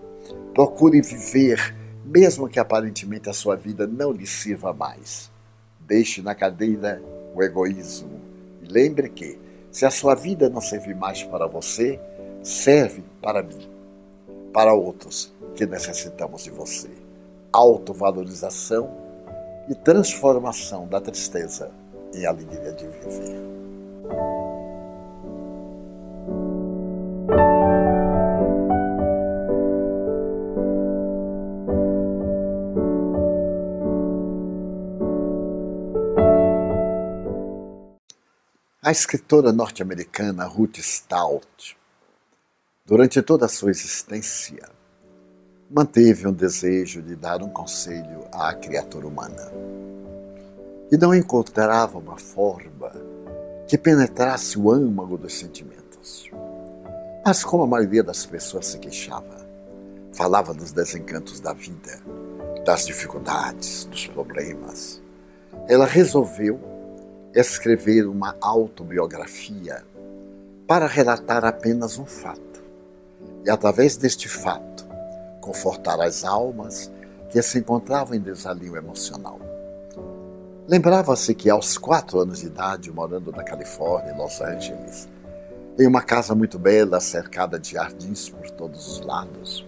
Procure 0.53 1.01
viver, 1.01 1.75
mesmo 2.05 2.47
que 2.47 2.59
aparentemente 2.59 3.27
a 3.27 3.33
sua 3.33 3.55
vida 3.55 3.87
não 3.87 4.11
lhe 4.11 4.27
sirva 4.27 4.71
mais. 4.71 5.31
Deixe 5.79 6.21
na 6.21 6.35
cadeira 6.35 7.01
o 7.33 7.41
egoísmo. 7.41 8.21
E 8.61 8.71
lembre 8.71 9.09
que, 9.09 9.39
se 9.71 9.83
a 9.83 9.89
sua 9.89 10.13
vida 10.13 10.47
não 10.47 10.61
servir 10.61 10.95
mais 10.95 11.23
para 11.23 11.47
você, 11.47 11.99
serve 12.43 13.03
para 13.19 13.41
mim, 13.41 13.67
para 14.53 14.75
outros 14.75 15.33
que 15.55 15.65
necessitamos 15.65 16.43
de 16.43 16.51
você. 16.51 16.89
Autovalorização 17.51 19.02
e 19.69 19.75
transformação 19.75 20.87
da 20.87 20.99
tristeza 20.99 21.71
em 22.13 22.25
alegria 22.25 22.71
de 22.73 22.87
viver. 22.87 23.53
escritora 38.93 39.51
norte-americana 39.51 40.45
Ruth 40.45 40.77
Stout, 40.77 41.75
durante 42.85 43.21
toda 43.23 43.47
a 43.47 43.49
sua 43.49 43.71
existência, 43.71 44.69
manteve 45.73 46.27
um 46.27 46.31
desejo 46.31 47.01
de 47.01 47.15
dar 47.15 47.41
um 47.41 47.49
conselho 47.49 48.27
à 48.31 48.53
criatura 48.53 49.07
humana. 49.07 49.51
E 50.91 50.97
não 50.97 51.15
encontrava 51.15 51.97
uma 51.97 52.15
forma 52.15 52.91
que 53.67 53.75
penetrasse 53.75 54.59
o 54.59 54.71
âmago 54.71 55.17
dos 55.17 55.33
sentimentos. 55.33 56.29
Mas 57.25 57.43
como 57.43 57.63
a 57.63 57.67
maioria 57.67 58.03
das 58.03 58.23
pessoas 58.23 58.67
se 58.67 58.77
queixava, 58.77 59.35
falava 60.11 60.53
dos 60.53 60.71
desencantos 60.71 61.39
da 61.39 61.53
vida, 61.53 61.99
das 62.63 62.85
dificuldades, 62.85 63.85
dos 63.85 64.05
problemas, 64.05 65.01
ela 65.67 65.87
resolveu 65.87 66.59
escrever 67.33 68.05
uma 68.05 68.35
autobiografia 68.39 69.83
para 70.67 70.85
relatar 70.85 71.43
apenas 71.43 71.97
um 71.97 72.05
fato. 72.05 72.61
E 73.43 73.49
através 73.49 73.97
deste 73.97 74.29
fato, 74.29 74.72
confortar 75.43 75.99
as 76.01 76.23
almas 76.23 76.89
que 77.29 77.41
se 77.41 77.59
encontravam 77.59 78.15
em 78.15 78.19
desalinho 78.19 78.77
emocional. 78.77 79.39
Lembrava-se 80.67 81.35
que 81.35 81.49
aos 81.49 81.77
quatro 81.77 82.19
anos 82.19 82.39
de 82.39 82.47
idade, 82.47 82.89
morando 82.89 83.31
na 83.31 83.43
Califórnia, 83.43 84.13
em 84.13 84.17
Los 84.17 84.39
Angeles, 84.39 85.09
em 85.77 85.85
uma 85.85 86.01
casa 86.01 86.33
muito 86.33 86.57
bela, 86.57 86.99
cercada 87.01 87.59
de 87.59 87.73
jardins 87.73 88.29
por 88.29 88.49
todos 88.51 88.87
os 88.87 89.01
lados, 89.01 89.65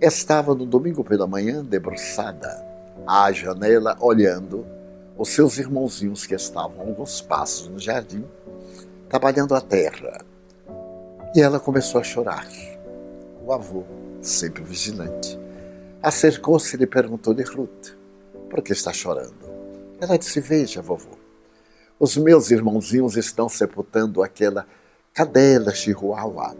estava 0.00 0.54
no 0.54 0.64
domingo 0.64 1.04
pela 1.04 1.26
manhã 1.26 1.62
debruçada 1.62 2.64
à 3.06 3.30
janela, 3.30 3.96
olhando 4.00 4.64
os 5.18 5.28
seus 5.28 5.58
irmãozinhos 5.58 6.26
que 6.26 6.34
estavam 6.34 6.80
alguns 6.80 7.20
passos 7.20 7.68
no 7.68 7.78
jardim, 7.78 8.24
trabalhando 9.08 9.54
a 9.54 9.60
terra. 9.60 10.24
E 11.34 11.40
ela 11.40 11.60
começou 11.60 12.00
a 12.00 12.04
chorar. 12.04 12.46
O 13.44 13.52
avô, 13.52 13.84
sempre 14.20 14.62
vigilante, 14.62 15.38
acercou-se 16.02 16.74
e 16.74 16.78
lhe 16.78 16.86
perguntou 16.86 17.34
de 17.34 17.42
Ruth: 17.42 17.96
Por 18.50 18.62
que 18.62 18.72
está 18.72 18.92
chorando? 18.92 19.46
Ela 20.00 20.18
disse: 20.18 20.40
Veja, 20.40 20.82
vovô, 20.82 21.16
os 21.98 22.16
meus 22.16 22.50
irmãozinhos 22.50 23.16
estão 23.16 23.48
sepultando 23.48 24.22
aquela 24.22 24.66
cadela 25.14 25.74
chihuahua. 25.74 26.54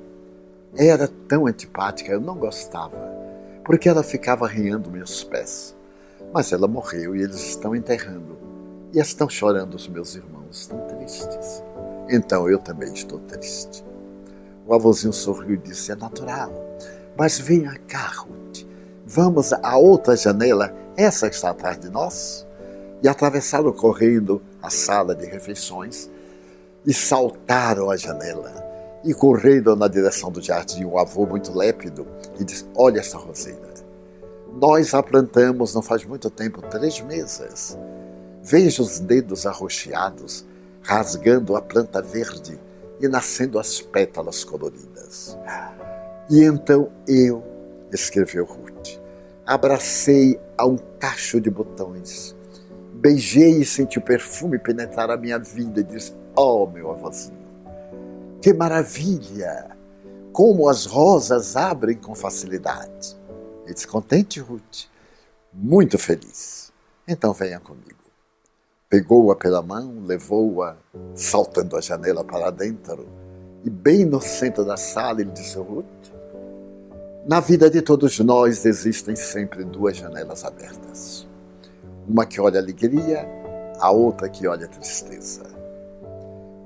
Era 0.75 1.09
tão 1.29 1.47
antipática, 1.47 2.13
eu 2.13 2.21
não 2.21 2.37
gostava, 2.37 2.97
porque 3.65 3.89
ela 3.89 4.03
ficava 4.03 4.47
rindo 4.47 4.91
meus 4.91 5.23
pés. 5.25 5.77
Mas 6.33 6.53
ela 6.53 6.67
morreu 6.67 7.15
e 7.15 7.23
eles 7.23 7.41
estão 7.49 7.75
enterrando. 7.75 8.37
E 8.93 8.99
estão 8.99 9.29
chorando 9.29 9.75
os 9.75 9.89
meus 9.89 10.15
irmãos, 10.15 10.63
estão 10.63 10.81
tristes. 10.87 11.63
Então 12.09 12.49
eu 12.49 12.59
também 12.59 12.93
estou 12.93 13.19
triste. 13.21 13.85
O 14.67 14.75
avôzinho 14.75 15.13
sorriu 15.13 15.55
e 15.55 15.59
disse: 15.59 15.93
É 15.93 15.95
natural. 15.95 16.66
Mas 17.17 17.39
venha 17.39 17.79
cá, 17.89 18.09
Ruth. 18.09 18.67
Vamos 19.07 19.53
à 19.53 19.77
outra 19.77 20.17
janela, 20.17 20.75
essa 20.97 21.29
está 21.29 21.51
atrás 21.51 21.79
de 21.79 21.89
nós 21.89 22.47
e 23.03 23.09
atravessaram 23.09 23.73
correndo 23.73 24.43
a 24.63 24.71
sala 24.71 25.15
de 25.15 25.27
refeições 25.27 26.11
e 26.85 26.93
saltaram 26.93 27.91
a 27.91 27.97
janela 27.97 28.53
e 29.05 29.15
correndo 29.15 29.77
na 29.77 29.89
direção 29.89 30.31
do 30.31 30.43
jardim. 30.43 30.85
O 30.85 30.99
avô, 30.99 31.27
muito 31.27 31.57
lépido, 31.57 32.07
e 32.39 32.45
disse: 32.45 32.67
Olha 32.75 33.01
essa 33.01 33.17
roseira. 33.17 33.77
Nós 34.61 34.95
a 34.95 35.03
plantamos 35.03 35.75
não 35.75 35.83
faz 35.83 36.05
muito 36.05 36.31
tempo 36.31 36.63
três 36.63 37.01
meses. 37.01 37.77
Veja 38.43 38.83
os 38.83 38.99
dedos 38.99 39.47
arroxeados, 39.47 40.47
rasgando 40.83 41.57
a 41.57 41.63
planta 41.63 42.01
verde 42.01 42.59
e 43.01 43.07
nascendo 43.07 43.59
as 43.59 43.81
pétalas 43.81 44.45
coloridas. 44.45 45.37
E 46.31 46.43
então 46.43 46.91
eu, 47.07 47.43
escreveu 47.93 48.45
Ruth, 48.45 48.99
abracei 49.47 50.41
a 50.59 50.67
um 50.67 50.77
cacho 50.99 51.41
de 51.41 51.51
botões 51.51 52.37
Beijei 52.97 53.61
e 53.61 53.65
senti 53.65 53.99
o 53.99 54.03
perfume 54.03 54.59
penetrar 54.59 55.11
a 55.11 55.19
minha 55.19 55.39
vida 55.39 55.81
e 55.81 55.85
disse: 55.85 56.15
Oh, 56.35 56.67
meu 56.67 56.91
avôzinho, 56.91 57.37
que 58.41 58.55
maravilha! 58.55 59.77
Como 60.33 60.69
as 60.69 60.87
rosas 60.87 61.57
abrem 61.57 61.97
com 61.97 62.15
facilidade. 62.15 63.17
E 63.67 63.75
disse: 63.75 63.87
Contente, 63.87 64.41
Ruth? 64.41 64.87
Muito 65.53 65.99
feliz. 65.99 66.73
Então 67.07 67.35
venha 67.35 67.61
comigo. 67.61 67.95
Pegou-a 68.89 69.37
pela 69.37 69.61
mão, 69.61 70.03
levou-a 70.05 70.77
saltando 71.15 71.77
a 71.77 71.83
janela 71.83 72.25
para 72.25 72.51
dentro 72.51 73.07
e, 73.63 73.69
bem 73.69 74.05
no 74.05 74.21
centro 74.23 74.65
da 74.65 74.79
sala, 74.79 75.21
ele 75.21 75.33
disse: 75.33 75.59
Ruth, 75.59 75.85
na 77.27 77.41
vida 77.41 77.69
de 77.69 77.83
todos 77.83 78.19
nós 78.21 78.65
existem 78.65 79.17
sempre 79.17 79.65
duas 79.65 79.97
janelas 79.97 80.45
abertas 80.45 81.27
uma 82.09 82.25
que 82.25 82.41
olha 82.41 82.61
alegria, 82.61 83.27
a 83.81 83.91
outra 83.91 84.29
que 84.29 84.47
olha 84.47 84.69
tristeza. 84.69 85.43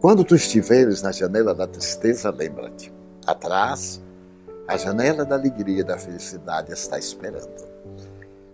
Quando 0.01 0.25
tu 0.25 0.35
estiveres 0.35 1.03
na 1.03 1.13
janela 1.13 1.55
da 1.55 1.67
tristeza, 1.67 2.31
lembra-te, 2.31 2.93
atrás, 3.27 4.01
a 4.69 4.77
janela 4.77 5.25
da 5.25 5.35
alegria 5.35 5.81
e 5.81 5.85
da 5.85 5.99
felicidade 5.99 6.73
está 6.73 6.99
esperando. 6.99 7.71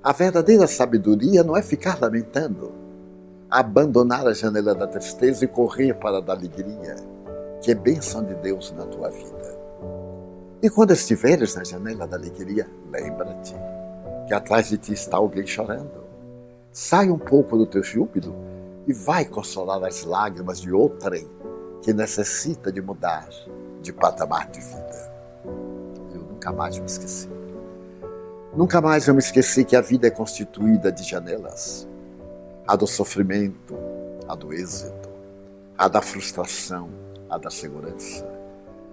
A 0.02 0.12
verdadeira 0.12 0.66
sabedoria 0.66 1.42
não 1.42 1.56
é 1.56 1.62
ficar 1.62 1.98
lamentando, 2.00 2.72
abandonar 3.50 4.26
a 4.26 4.32
janela 4.32 4.74
da 4.74 4.86
tristeza 4.86 5.44
e 5.44 5.48
correr 5.48 5.94
para 5.94 6.18
a 6.18 6.20
da 6.20 6.32
alegria, 6.32 6.96
que 7.62 7.72
é 7.72 7.74
bênção 7.74 8.24
de 8.24 8.34
Deus 8.34 8.72
na 8.72 8.86
tua 8.86 9.10
vida. 9.10 9.65
E 10.66 10.68
quando 10.68 10.90
estiveres 10.90 11.54
na 11.54 11.62
janela 11.62 12.08
da 12.08 12.16
alegria, 12.16 12.68
lembra-te 12.90 13.54
que 14.26 14.34
atrás 14.34 14.68
de 14.68 14.76
ti 14.76 14.94
está 14.94 15.16
alguém 15.16 15.46
chorando. 15.46 16.02
Sai 16.72 17.08
um 17.08 17.16
pouco 17.16 17.56
do 17.56 17.64
teu 17.64 17.84
júbilo 17.84 18.34
e 18.84 18.92
vai 18.92 19.24
consolar 19.24 19.84
as 19.84 20.02
lágrimas 20.02 20.60
de 20.60 20.72
outrem 20.72 21.30
que 21.82 21.92
necessita 21.92 22.72
de 22.72 22.82
mudar 22.82 23.28
de 23.80 23.92
patamar 23.92 24.50
de 24.50 24.58
vida. 24.58 25.12
Eu 26.12 26.22
nunca 26.32 26.50
mais 26.50 26.76
me 26.76 26.86
esqueci. 26.86 27.28
Nunca 28.52 28.80
mais 28.80 29.06
eu 29.06 29.14
me 29.14 29.20
esqueci 29.20 29.64
que 29.64 29.76
a 29.76 29.80
vida 29.80 30.08
é 30.08 30.10
constituída 30.10 30.90
de 30.90 31.04
janelas. 31.04 31.86
A 32.66 32.74
do 32.74 32.88
sofrimento, 32.88 33.78
a 34.26 34.34
do 34.34 34.52
êxito, 34.52 35.08
a 35.78 35.86
da 35.86 36.02
frustração, 36.02 36.90
a 37.30 37.38
da 37.38 37.52
segurança, 37.52 38.26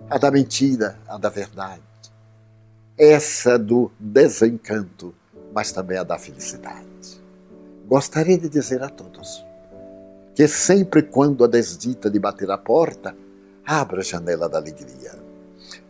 a 0.10 0.18
da 0.18 0.32
mentira, 0.32 1.00
a 1.08 1.18
da 1.18 1.30
verdade. 1.30 1.82
Essa 2.98 3.58
do 3.58 3.92
desencanto, 4.00 5.14
mas 5.54 5.72
também 5.72 5.98
a 5.98 6.04
da 6.04 6.18
felicidade. 6.18 6.84
Gostaria 7.88 8.38
de 8.38 8.50
dizer 8.50 8.82
a 8.84 8.90
todos 8.90 9.44
que 10.36 10.48
sempre 10.48 11.04
quando 11.04 11.44
a 11.44 11.48
desdita 11.48 12.10
de 12.10 12.20
bater 12.20 12.50
a 12.50 12.58
porta, 12.58 13.16
abra 13.66 14.00
a 14.00 14.04
janela 14.04 14.50
da 14.50 14.58
alegria. 14.58 15.14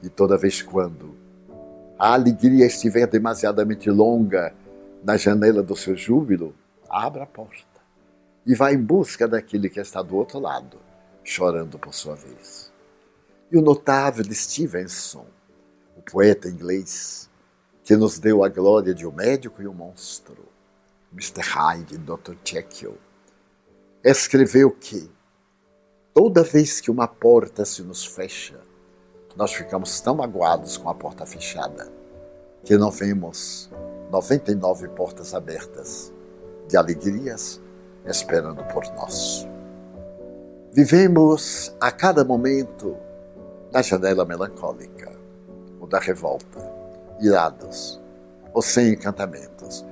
E 0.02 0.10
toda 0.10 0.38
vez 0.38 0.62
quando 0.62 1.16
a 1.98 2.14
alegria 2.14 2.66
estiver 2.66 3.08
demasiadamente 3.08 3.90
longa 3.90 4.54
na 5.04 5.16
janela 5.16 5.64
do 5.64 5.76
seu 5.76 5.96
júbilo, 5.96 6.54
abra 6.90 7.24
a 7.24 7.28
porta 7.28 7.74
e 8.46 8.54
vá 8.54 8.74
em 8.74 8.78
busca 8.78 9.28
daquele 9.28 9.70
que 9.70 9.80
está 9.80 10.02
do 10.02 10.16
outro 10.18 10.40
lado, 10.40 10.78
chorando 11.24 11.80
por 11.80 11.94
sua 11.94 12.16
vez. 12.16 12.63
E 13.52 13.58
o 13.58 13.62
notável 13.62 14.26
Stevenson, 14.34 15.26
o 15.96 16.02
poeta 16.02 16.50
inglês, 16.50 17.30
que 17.84 17.96
nos 17.96 18.18
deu 18.18 18.44
a 18.44 18.50
glória 18.50 18.94
de 18.94 19.06
um 19.06 19.12
médico 19.12 19.62
e 19.62 19.68
um 19.68 19.74
monstro, 19.74 20.46
Mr. 21.12 21.42
Hyde, 21.42 21.98
Dr. 21.98 22.36
Jekyll, 22.44 22.98
escreveu 24.04 24.72
que 24.72 25.12
toda 26.14 26.44
vez 26.44 26.82
que 26.82 26.90
uma 26.90 27.08
porta 27.08 27.66
se 27.66 27.82
nos 27.84 28.06
fecha, 28.06 28.60
nós 29.36 29.54
ficamos 29.54 30.00
tão 30.02 30.16
magoados 30.16 30.78
com 30.78 30.90
a 30.90 30.96
porta 30.96 31.26
fechada 31.26 31.92
que 32.64 32.78
não 32.78 32.92
vemos 32.92 33.70
99 34.12 34.88
portas 34.90 35.34
abertas 35.34 36.14
de 36.68 36.78
alegrias 36.78 37.60
esperando 38.06 38.64
por 38.66 38.84
nós. 38.94 39.48
Vivemos 40.72 41.76
a 41.80 41.92
cada 41.92 42.24
momento 42.24 42.96
na 43.74 43.82
janela 43.82 44.24
melancólica, 44.24 45.12
ou 45.80 45.88
da 45.88 46.00
revolta, 46.00 46.60
irados, 47.20 48.00
ou 48.54 48.62
sem 48.62 48.94
encantamentos 48.94 49.84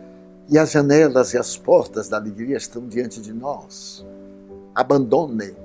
e 0.52 0.60
as 0.60 0.72
janelas 0.72 1.34
e 1.34 1.38
as 1.38 1.56
portas 1.56 2.10
da 2.10 2.18
alegria 2.18 2.58
estão 2.58 2.86
diante 2.86 3.22
de 3.22 3.32
nós. 3.32 4.06
Abandone 4.76 5.56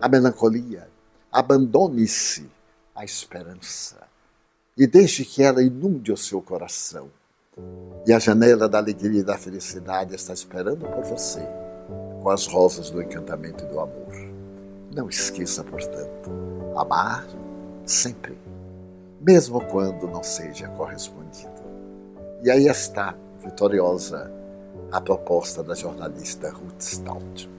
a 0.00 0.06
melancolia, 0.06 0.86
abandone-se 1.32 2.46
à 2.94 3.04
esperança 3.04 3.96
e 4.76 4.86
deixe 4.86 5.24
que 5.24 5.42
ela 5.42 5.62
inunde 5.62 6.12
o 6.12 6.16
seu 6.16 6.42
coração. 6.42 7.08
E 8.06 8.12
a 8.12 8.18
janela 8.18 8.68
da 8.68 8.76
alegria 8.76 9.20
e 9.20 9.24
da 9.24 9.38
felicidade 9.38 10.14
está 10.14 10.34
esperando 10.34 10.86
por 10.86 11.04
você, 11.04 11.40
com 12.22 12.28
as 12.28 12.46
rosas 12.46 12.90
do 12.90 13.00
encantamento 13.00 13.64
e 13.64 13.66
do 13.66 13.80
amor. 13.80 14.12
Não 14.94 15.08
esqueça, 15.08 15.64
portanto, 15.64 16.30
amar 16.76 17.26
sempre, 17.88 18.38
mesmo 19.20 19.60
quando 19.64 20.06
não 20.06 20.22
seja 20.22 20.68
correspondido. 20.68 21.48
E 22.42 22.50
aí 22.50 22.68
está, 22.68 23.16
vitoriosa, 23.42 24.30
a 24.92 25.00
proposta 25.00 25.62
da 25.62 25.74
jornalista 25.74 26.50
Ruth 26.50 26.80
Stout. 26.80 27.50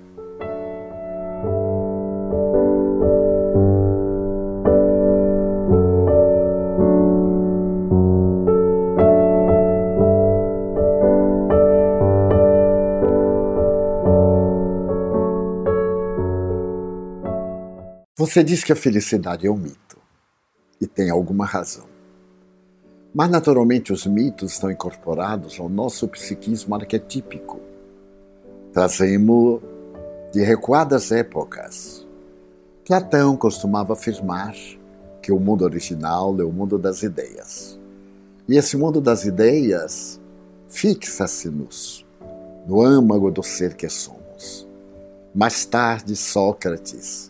Você 18.16 18.44
diz 18.44 18.64
que 18.64 18.72
a 18.72 18.76
felicidade 18.76 19.48
é 19.48 19.50
um 19.50 19.58
mito, 19.58 19.89
e 20.80 20.88
tem 20.88 21.10
alguma 21.10 21.46
razão. 21.46 21.86
Mas, 23.14 23.30
naturalmente, 23.30 23.92
os 23.92 24.06
mitos 24.06 24.54
estão 24.54 24.72
incorporados 24.72 25.60
ao 25.60 25.68
nosso 25.68 26.08
psiquismo 26.08 26.76
arquetípico. 26.76 27.60
Trazemos 28.72 29.62
de 30.32 30.42
recuadas 30.44 31.12
épocas. 31.12 32.08
Platão 32.86 33.36
costumava 33.36 33.94
afirmar 33.94 34.56
que 35.22 35.32
o 35.32 35.40
mundo 35.40 35.64
original 35.64 36.40
é 36.40 36.44
o 36.44 36.52
mundo 36.52 36.78
das 36.78 37.02
ideias. 37.02 37.80
E 38.48 38.56
esse 38.56 38.78
mundo 38.78 39.02
das 39.02 39.26
ideias 39.26 40.20
fixa-se-nos 40.68 42.06
no 42.68 42.82
âmago 42.82 43.32
do 43.32 43.42
ser 43.42 43.76
que 43.76 43.90
somos. 43.90 44.68
Mais 45.34 45.66
tarde, 45.66 46.16
Sócrates 46.16 47.29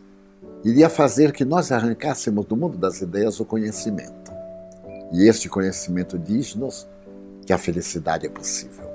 iria 0.63 0.89
fazer 0.89 1.31
que 1.31 1.45
nós 1.45 1.71
arrancássemos 1.71 2.45
do 2.45 2.55
mundo 2.55 2.77
das 2.77 3.01
ideias 3.01 3.39
o 3.39 3.45
conhecimento. 3.45 4.31
E 5.11 5.27
este 5.27 5.49
conhecimento 5.49 6.17
diz-nos 6.17 6.87
que 7.45 7.53
a 7.53 7.57
felicidade 7.57 8.27
é 8.27 8.29
possível. 8.29 8.89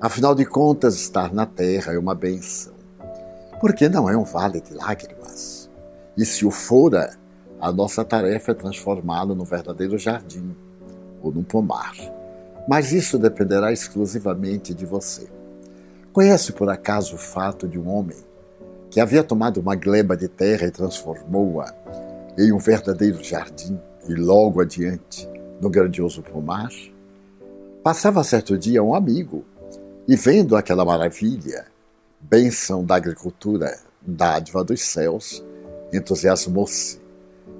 Afinal 0.00 0.34
de 0.34 0.44
contas, 0.44 0.94
estar 0.94 1.32
na 1.32 1.44
Terra 1.44 1.92
é 1.92 1.98
uma 1.98 2.14
benção, 2.14 2.72
porque 3.60 3.88
não 3.88 4.08
é 4.08 4.16
um 4.16 4.24
vale 4.24 4.60
de 4.60 4.74
lágrimas. 4.74 5.68
E 6.16 6.24
se 6.24 6.46
o 6.46 6.50
fora, 6.50 7.16
a 7.60 7.72
nossa 7.72 8.04
tarefa 8.04 8.52
é 8.52 8.54
transformá-lo 8.54 9.34
num 9.34 9.44
verdadeiro 9.44 9.98
jardim 9.98 10.56
ou 11.22 11.32
num 11.32 11.42
pomar. 11.42 11.94
Mas 12.68 12.92
isso 12.92 13.18
dependerá 13.18 13.72
exclusivamente 13.72 14.74
de 14.74 14.84
você. 14.84 15.28
Conhece 16.12 16.52
por 16.52 16.68
acaso 16.68 17.14
o 17.14 17.18
fato 17.18 17.68
de 17.68 17.78
um 17.78 17.88
homem 17.88 18.27
que 18.90 19.00
havia 19.00 19.22
tomado 19.22 19.60
uma 19.60 19.74
gleba 19.74 20.16
de 20.16 20.28
terra 20.28 20.66
e 20.66 20.70
transformou-a 20.70 21.74
em 22.38 22.52
um 22.52 22.58
verdadeiro 22.58 23.22
jardim 23.22 23.78
e 24.08 24.14
logo 24.14 24.60
adiante 24.60 25.28
no 25.60 25.68
grandioso 25.68 26.22
pomar? 26.22 26.70
Passava 27.82 28.24
certo 28.24 28.56
dia 28.56 28.82
um 28.82 28.94
amigo 28.94 29.44
e, 30.06 30.16
vendo 30.16 30.56
aquela 30.56 30.84
maravilha, 30.84 31.66
bênção 32.20 32.84
da 32.84 32.96
agricultura, 32.96 33.78
dádiva 34.00 34.64
dos 34.64 34.80
céus, 34.80 35.44
entusiasmou-se 35.92 37.00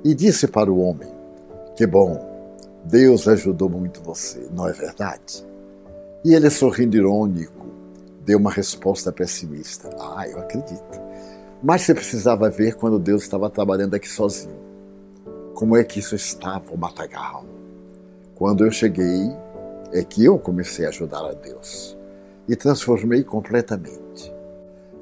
e 0.04 0.14
disse 0.14 0.46
para 0.46 0.70
o 0.70 0.80
homem: 0.80 1.08
Que 1.76 1.86
bom, 1.86 2.26
Deus 2.84 3.28
ajudou 3.28 3.68
muito 3.68 4.00
você, 4.02 4.48
não 4.52 4.68
é 4.68 4.72
verdade? 4.72 5.46
E 6.24 6.34
ele, 6.34 6.50
sorrindo 6.50 6.96
irônico, 6.96 7.66
deu 8.24 8.38
uma 8.38 8.50
resposta 8.50 9.12
pessimista: 9.12 9.88
Ah, 9.98 10.26
eu 10.28 10.38
acredito. 10.38 11.07
Mas 11.62 11.82
você 11.82 11.94
precisava 11.94 12.48
ver 12.48 12.74
quando 12.74 12.98
Deus 12.98 13.22
estava 13.22 13.50
trabalhando 13.50 13.94
aqui 13.94 14.08
sozinho. 14.08 14.56
Como 15.54 15.76
é 15.76 15.82
que 15.82 15.98
isso 15.98 16.14
estava, 16.14 16.72
o 16.72 16.78
matagal? 16.78 17.44
Quando 18.36 18.64
eu 18.64 18.70
cheguei, 18.70 19.28
é 19.92 20.04
que 20.04 20.24
eu 20.24 20.38
comecei 20.38 20.86
a 20.86 20.90
ajudar 20.90 21.24
a 21.24 21.32
Deus 21.32 21.96
e 22.48 22.54
transformei 22.54 23.24
completamente. 23.24 24.32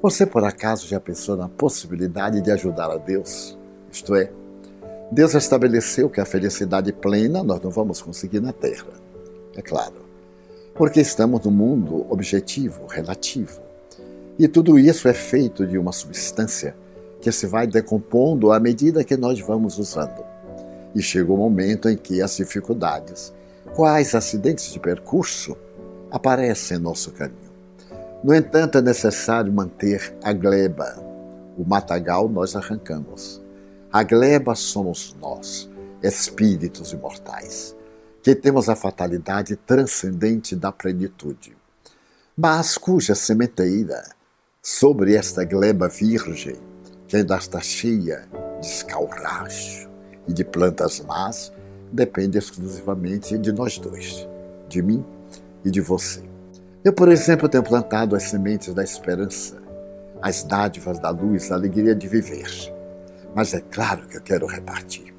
Você 0.01 0.25
por 0.25 0.43
acaso 0.43 0.87
já 0.87 0.99
pensou 0.99 1.37
na 1.37 1.47
possibilidade 1.47 2.41
de 2.41 2.51
ajudar 2.51 2.89
a 2.89 2.97
Deus? 2.97 3.55
Isto 3.91 4.15
é, 4.15 4.31
Deus 5.11 5.35
estabeleceu 5.35 6.09
que 6.09 6.19
a 6.19 6.25
felicidade 6.25 6.91
plena 6.91 7.43
nós 7.43 7.61
não 7.61 7.69
vamos 7.69 8.01
conseguir 8.01 8.39
na 8.39 8.51
Terra. 8.51 8.93
É 9.55 9.61
claro, 9.61 10.05
porque 10.73 11.01
estamos 11.01 11.45
no 11.45 11.51
mundo 11.51 12.05
objetivo, 12.09 12.87
relativo. 12.87 13.66
E 14.39 14.47
tudo 14.47 14.77
isso 14.77 15.07
é 15.07 15.13
feito 15.13 15.65
de 15.65 15.79
uma 15.79 15.91
substância 15.91 16.75
que 17.19 17.31
se 17.31 17.47
vai 17.47 17.65
decompondo 17.65 18.51
à 18.51 18.59
medida 18.59 19.03
que 19.03 19.17
nós 19.17 19.39
vamos 19.39 19.79
usando. 19.79 20.23
E 20.93 21.01
chega 21.01 21.31
o 21.31 21.37
momento 21.37 21.89
em 21.89 21.97
que 21.97 22.21
as 22.21 22.37
dificuldades, 22.37 23.33
quais 23.75 24.13
acidentes 24.13 24.71
de 24.71 24.79
percurso, 24.79 25.57
aparecem 26.11 26.77
em 26.77 26.79
nosso 26.79 27.11
caminho. 27.11 27.51
No 28.23 28.33
entanto, 28.33 28.77
é 28.77 28.81
necessário 28.81 29.51
manter 29.51 30.15
a 30.23 30.31
gleba. 30.33 30.95
O 31.57 31.63
matagal 31.67 32.29
nós 32.29 32.55
arrancamos. 32.55 33.41
A 33.91 34.03
gleba 34.03 34.53
somos 34.53 35.15
nós, 35.19 35.67
espíritos 36.03 36.93
imortais, 36.93 37.75
que 38.21 38.35
temos 38.35 38.69
a 38.69 38.75
fatalidade 38.75 39.55
transcendente 39.55 40.55
da 40.55 40.71
plenitude, 40.71 41.57
mas 42.35 42.77
cuja 42.77 43.15
sementeira 43.15 44.16
sobre 44.69 45.15
esta 45.15 45.45
gleba 45.45 45.87
virgem, 45.87 46.57
que 47.07 47.15
ainda 47.15 47.37
está 47.37 47.61
cheia 47.61 48.27
de 48.59 48.67
escalracho 48.67 49.89
e 50.27 50.33
de 50.33 50.43
plantas 50.43 50.99
más, 50.99 51.53
depende 51.89 52.37
exclusivamente 52.37 53.37
de 53.37 53.53
nós 53.53 53.77
dois, 53.77 54.27
de 54.67 54.81
mim 54.81 55.05
e 55.63 55.71
de 55.71 55.79
você. 55.79 56.21
Eu, 56.83 56.91
por 56.91 57.09
exemplo, 57.09 57.47
tenho 57.47 57.63
plantado 57.63 58.13
as 58.13 58.23
sementes 58.23 58.73
da 58.73 58.83
esperança, 58.83 59.55
as 60.21 60.43
dádivas 60.43 60.99
da 60.99 61.11
luz, 61.11 61.49
a 61.49 61.55
alegria 61.55 61.95
de 61.95 62.09
viver. 62.09 62.51
Mas 63.33 63.53
é 63.53 63.61
claro 63.71 64.05
que 64.05 64.17
eu 64.17 64.21
quero 64.21 64.45
repartir. 64.47 65.15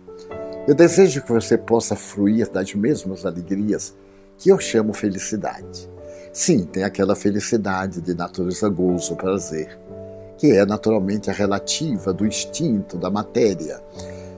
Eu 0.67 0.75
desejo 0.75 1.23
que 1.23 1.33
você 1.33 1.57
possa 1.57 1.97
fruir 1.97 2.51
das 2.51 2.75
mesmas 2.75 3.25
alegrias 3.25 3.97
que 4.37 4.51
eu 4.51 4.59
chamo 4.59 4.93
felicidade 4.93 5.89
Sim, 6.39 6.63
tem 6.67 6.85
aquela 6.85 7.17
felicidade 7.17 8.01
de 8.01 8.15
natureza 8.15 8.69
gozo, 8.69 9.17
prazer, 9.17 9.77
que 10.37 10.53
é 10.53 10.65
naturalmente 10.65 11.29
a 11.29 11.33
relativa 11.33 12.13
do 12.13 12.25
instinto, 12.25 12.97
da 12.97 13.11
matéria. 13.11 13.83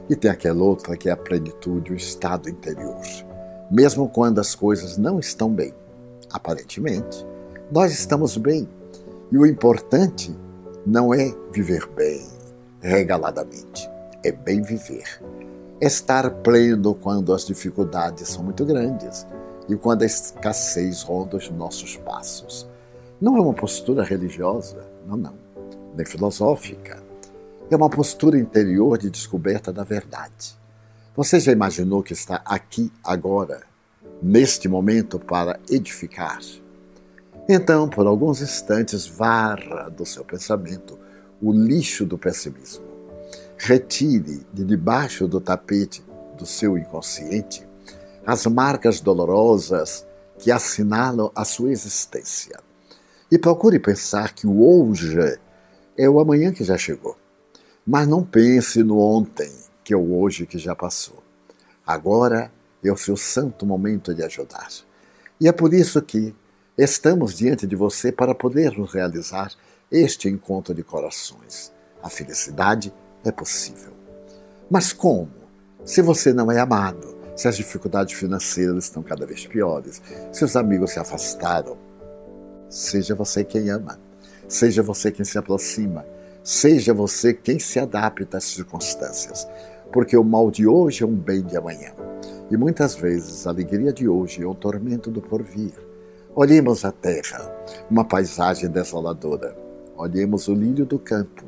E 0.09 0.17
tem 0.17 0.31
aquela 0.31 0.65
outra 0.65 0.97
que 0.97 1.11
é 1.11 1.13
a 1.13 1.17
plenitude, 1.17 1.93
o 1.93 1.95
estado 1.95 2.49
interior. 2.49 3.03
Mesmo 3.71 4.09
quando 4.09 4.39
as 4.39 4.55
coisas 4.55 4.97
não 4.97 5.21
estão 5.21 5.51
bem, 5.51 5.75
aparentemente, 6.33 7.27
nós 7.71 7.93
estamos 7.93 8.35
bem. 8.39 8.67
E 9.31 9.37
o 9.37 9.45
importante 9.45 10.35
não 10.87 11.13
é 11.13 11.31
viver 11.53 11.87
bem, 11.95 12.27
regaladamente, 12.81 13.87
é 14.25 14.33
bem 14.33 14.63
viver. 14.63 15.23
Estar 15.79 16.31
pleno 16.31 16.95
quando 16.95 17.35
as 17.35 17.45
dificuldades 17.45 18.27
são 18.29 18.43
muito 18.43 18.65
grandes 18.65 19.27
e 19.73 19.77
quando 19.77 20.03
a 20.03 20.07
escassez 20.07 21.03
ronda 21.03 21.37
os 21.37 21.49
nossos 21.51 21.97
passos. 21.97 22.69
Não 23.21 23.37
é 23.37 23.41
uma 23.41 23.55
postura 23.55 24.03
religiosa, 24.03 24.85
não, 25.07 25.17
não, 25.17 25.35
nem 25.97 26.07
filosófica. 26.07 27.03
É 27.71 27.77
uma 27.77 27.91
postura 27.91 28.39
interior 28.39 28.99
de 28.99 29.11
descoberta 29.11 29.73
da 29.73 29.85
verdade. 29.85 30.59
Você 31.15 31.39
já 31.39 31.53
imaginou 31.53 32.03
que 32.03 32.13
está 32.13 32.43
aqui 32.45 32.91
agora, 33.05 33.63
neste 34.23 34.69
momento, 34.69 35.19
para 35.19 35.61
edificar? 35.69 36.41
Então, 37.49 37.89
por 37.89 38.07
alguns 38.07 38.41
instantes, 38.41 39.07
varra 39.07 39.89
do 39.89 40.07
seu 40.07 40.25
pensamento 40.25 40.99
o 41.41 41.53
lixo 41.53 42.05
do 42.05 42.19
pessimismo. 42.19 42.85
Retire 43.57 44.47
de 44.53 44.65
debaixo 44.65 45.27
do 45.27 45.41
tapete 45.41 46.03
do 46.37 46.47
seu 46.47 46.77
inconsciente 46.79 47.67
as 48.27 48.47
marcas 48.47 49.01
dolorosas 49.01 50.07
que 50.39 50.51
assinalam 50.51 51.31
a 51.35 51.45
sua 51.45 51.71
existência. 51.71 52.59
E 53.31 53.39
procure 53.39 53.79
pensar 53.79 54.35
que 54.35 54.47
o 54.47 54.63
hoje 54.63 55.39
é 55.97 56.09
o 56.09 56.19
amanhã 56.19 56.53
que 56.53 56.65
já 56.65 56.77
chegou. 56.77 57.17
Mas 57.87 58.09
não 58.09 58.25
pense 58.25 58.83
no 58.83 58.99
ontem, 58.99 59.51
que 59.85 59.95
é 59.95 59.97
o 59.97 60.19
hoje 60.19 60.47
que 60.47 60.59
já 60.59 60.75
passou. 60.75 61.23
Agora 61.87 62.51
é 62.83 62.91
o 62.91 62.97
seu 62.97 63.17
santo 63.17 63.67
momento 63.67 64.15
de 64.15 64.23
ajudar. 64.23 64.69
E 65.41 65.49
é 65.49 65.53
por 65.53 65.73
isso 65.73 66.01
que 66.03 66.35
estamos 66.77 67.37
diante 67.37 67.67
de 67.67 67.77
você 67.77 68.11
para 68.11 68.35
podermos 68.35 68.93
realizar 68.93 69.53
este 69.91 70.29
encontro 70.29 70.75
de 70.75 70.83
corações. 70.83 71.73
A 72.03 72.09
felicidade 72.09 72.93
é 73.25 73.31
possível. 73.31 73.93
Mas 74.71 74.93
como? 74.93 75.31
Se 75.85 76.01
você 76.01 76.33
não 76.33 76.51
é 76.51 76.59
amado, 76.59 77.17
se 77.41 77.49
as 77.49 77.57
dificuldades 77.57 78.15
financeiras 78.15 78.85
estão 78.85 79.03
cada 79.03 79.25
vez 79.25 79.47
piores, 79.47 80.03
se 80.33 80.45
os 80.45 80.57
amigos 80.57 80.93
se 80.93 80.99
afastaram, 80.99 81.77
seja 82.69 83.15
você 83.15 83.45
quem 83.45 83.71
ama, 83.71 83.99
seja 84.49 84.83
você 84.83 85.11
quem 85.11 85.25
se 85.25 85.39
aproxima, 85.39 86.05
Seja 86.43 86.95
você 86.95 87.35
quem 87.35 87.59
se 87.59 87.79
adapta 87.79 88.39
às 88.39 88.45
circunstâncias, 88.45 89.47
porque 89.93 90.17
o 90.17 90.25
mal 90.25 90.51
de 90.51 90.67
hoje 90.67 91.05
é 91.05 91.07
um 91.07 91.15
bem 91.15 91.43
de 91.43 91.57
amanhã. 91.57 91.93
E 92.51 92.57
muitas 92.57 92.95
vezes 92.95 93.47
a 93.47 93.51
alegria 93.51 93.93
de 93.93 94.09
hoje 94.09 94.43
é 94.43 94.47
o 94.47 94.55
tormento 94.55 95.11
do 95.11 95.21
porvir. 95.21 95.75
Olhemos 96.35 96.85
a 96.85 96.91
terra, 96.91 97.53
uma 97.91 98.05
paisagem 98.05 98.71
desoladora. 98.71 99.55
Olhemos 99.97 100.49
o 100.49 100.55
lírio 100.55 100.87
do 100.87 100.99
campo, 100.99 101.45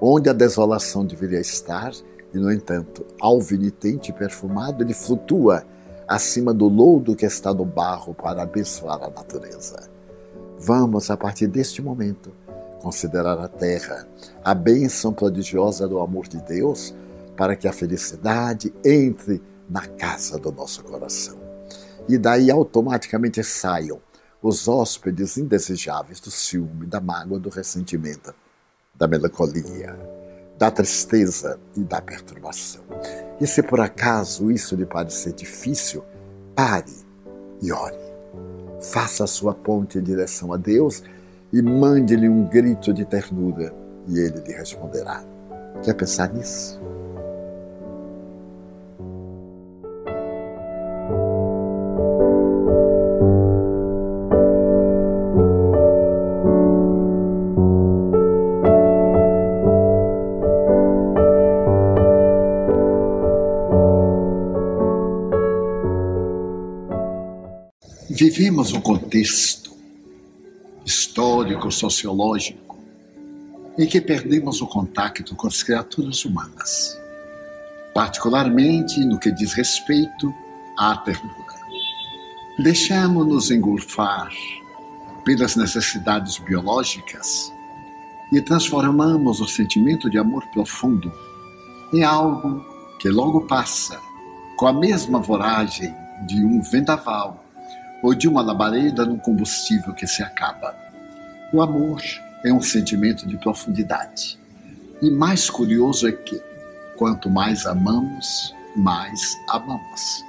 onde 0.00 0.28
a 0.28 0.32
desolação 0.32 1.06
deveria 1.06 1.40
estar, 1.40 1.92
e 2.34 2.38
no 2.38 2.52
entanto, 2.52 3.06
alvinitente 3.20 4.10
e 4.10 4.14
perfumado, 4.14 4.82
ele 4.82 4.92
flutua 4.92 5.64
acima 6.06 6.52
do 6.52 6.68
lodo 6.68 7.14
que 7.14 7.24
está 7.24 7.54
no 7.54 7.64
barro 7.64 8.12
para 8.12 8.42
abençoar 8.42 9.02
a 9.02 9.08
natureza. 9.08 9.88
Vamos, 10.58 11.10
a 11.10 11.16
partir 11.16 11.46
deste 11.46 11.80
momento, 11.80 12.32
considerar 12.80 13.38
a 13.38 13.48
terra, 13.48 14.06
a 14.42 14.52
bênção 14.54 15.12
prodigiosa 15.12 15.86
do 15.86 15.98
amor 16.00 16.26
de 16.26 16.40
Deus, 16.42 16.94
para 17.36 17.56
que 17.56 17.66
a 17.66 17.72
felicidade 17.72 18.72
entre 18.84 19.40
na 19.68 19.86
casa 19.86 20.38
do 20.38 20.52
nosso 20.52 20.84
coração. 20.84 21.38
E 22.08 22.18
daí 22.18 22.50
automaticamente 22.50 23.42
saiam 23.42 24.00
os 24.42 24.68
hóspedes 24.68 25.38
indesejáveis 25.38 26.20
do 26.20 26.30
ciúme, 26.30 26.86
da 26.86 27.00
mágoa, 27.00 27.38
do 27.38 27.48
ressentimento, 27.48 28.34
da 28.94 29.08
melancolia, 29.08 29.98
da 30.58 30.70
tristeza 30.70 31.58
e 31.76 31.80
da 31.80 32.00
perturbação. 32.00 32.82
E 33.40 33.46
se 33.46 33.62
por 33.62 33.80
acaso 33.80 34.50
isso 34.50 34.76
lhe 34.76 34.86
parecer 34.86 35.32
difícil, 35.32 36.04
pare 36.54 36.94
e 37.60 37.72
ore. 37.72 37.98
Faça 38.80 39.24
a 39.24 39.26
sua 39.26 39.54
ponte 39.54 39.98
em 39.98 40.02
direção 40.02 40.52
a 40.52 40.56
Deus 40.56 41.02
e 41.52 41.62
mande-lhe 41.62 42.28
um 42.28 42.46
grito 42.46 42.92
de 42.92 43.04
ternura 43.04 43.74
e 44.08 44.18
ele 44.18 44.40
lhe 44.40 44.52
responderá. 44.52 45.24
Quer 45.82 45.94
pensar 45.94 46.32
nisso? 46.32 46.80
Vivemos 68.64 68.72
um 68.72 68.80
contexto 68.80 69.76
histórico, 70.86 71.70
sociológico, 71.70 72.78
em 73.76 73.86
que 73.86 74.00
perdemos 74.00 74.62
o 74.62 74.66
contato 74.66 75.34
com 75.36 75.46
as 75.46 75.62
criaturas 75.62 76.24
humanas, 76.24 76.98
particularmente 77.92 79.04
no 79.04 79.18
que 79.18 79.30
diz 79.32 79.52
respeito 79.52 80.32
à 80.78 80.96
ternura. 80.96 81.54
Deixamos-nos 82.58 83.50
engolfar 83.50 84.32
pelas 85.26 85.56
necessidades 85.56 86.38
biológicas 86.38 87.52
e 88.32 88.40
transformamos 88.40 89.40
o 89.40 89.46
sentimento 89.46 90.08
de 90.08 90.16
amor 90.16 90.46
profundo 90.46 91.12
em 91.92 92.02
algo 92.02 92.64
que 92.98 93.10
logo 93.10 93.42
passa 93.42 94.00
com 94.56 94.66
a 94.66 94.72
mesma 94.72 95.18
voragem 95.18 95.94
de 96.26 96.42
um 96.42 96.62
vendaval 96.62 97.43
ou 98.04 98.14
de 98.14 98.28
uma 98.28 98.42
labareda 98.42 99.06
num 99.06 99.16
combustível 99.16 99.94
que 99.94 100.06
se 100.06 100.22
acaba. 100.22 100.76
O 101.50 101.62
amor 101.62 102.02
é 102.44 102.52
um 102.52 102.60
sentimento 102.60 103.26
de 103.26 103.38
profundidade. 103.38 104.38
E 105.00 105.10
mais 105.10 105.48
curioso 105.48 106.06
é 106.06 106.12
que, 106.12 106.38
quanto 106.98 107.30
mais 107.30 107.64
amamos, 107.64 108.54
mais 108.76 109.38
amamos. 109.48 110.22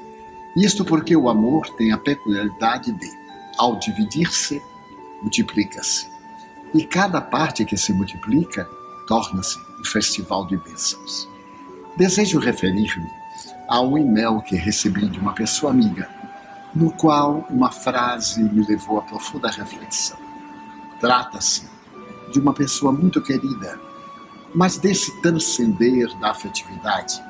Isto 0.56 0.86
porque 0.86 1.18
o 1.18 1.28
amor 1.28 1.68
tem 1.76 1.92
a 1.92 1.98
peculiaridade 1.98 2.94
de, 2.94 3.12
ao 3.58 3.78
dividir-se, 3.78 4.62
multiplica-se. 5.22 6.08
E 6.74 6.86
cada 6.86 7.20
parte 7.20 7.66
que 7.66 7.76
se 7.76 7.92
multiplica 7.92 8.66
torna-se 9.06 9.60
um 9.82 9.84
festival 9.84 10.48
de 10.48 10.56
bênçãos. 10.56 11.28
Desejo 11.98 12.40
referir-me 12.40 13.10
a 13.68 13.82
um 13.82 13.98
e-mail 13.98 14.40
que 14.40 14.56
recebi 14.56 15.10
de 15.10 15.20
uma 15.20 15.34
pessoa 15.34 15.74
amiga 15.74 16.15
no 16.76 16.92
qual 16.92 17.46
uma 17.50 17.72
frase 17.72 18.44
me 18.44 18.66
levou 18.66 19.00
a 19.00 19.04
profunda 19.04 19.50
reflexão. 19.50 20.18
Trata-se 21.00 21.68
de 22.32 22.40
uma 22.40 22.54
pessoa 22.54 22.92
muito 22.92 23.22
querida, 23.22 23.80
mas 24.54 24.78
desse 24.78 25.22
transcender 25.22 26.14
da 26.20 26.32
afetividade, 26.32 27.24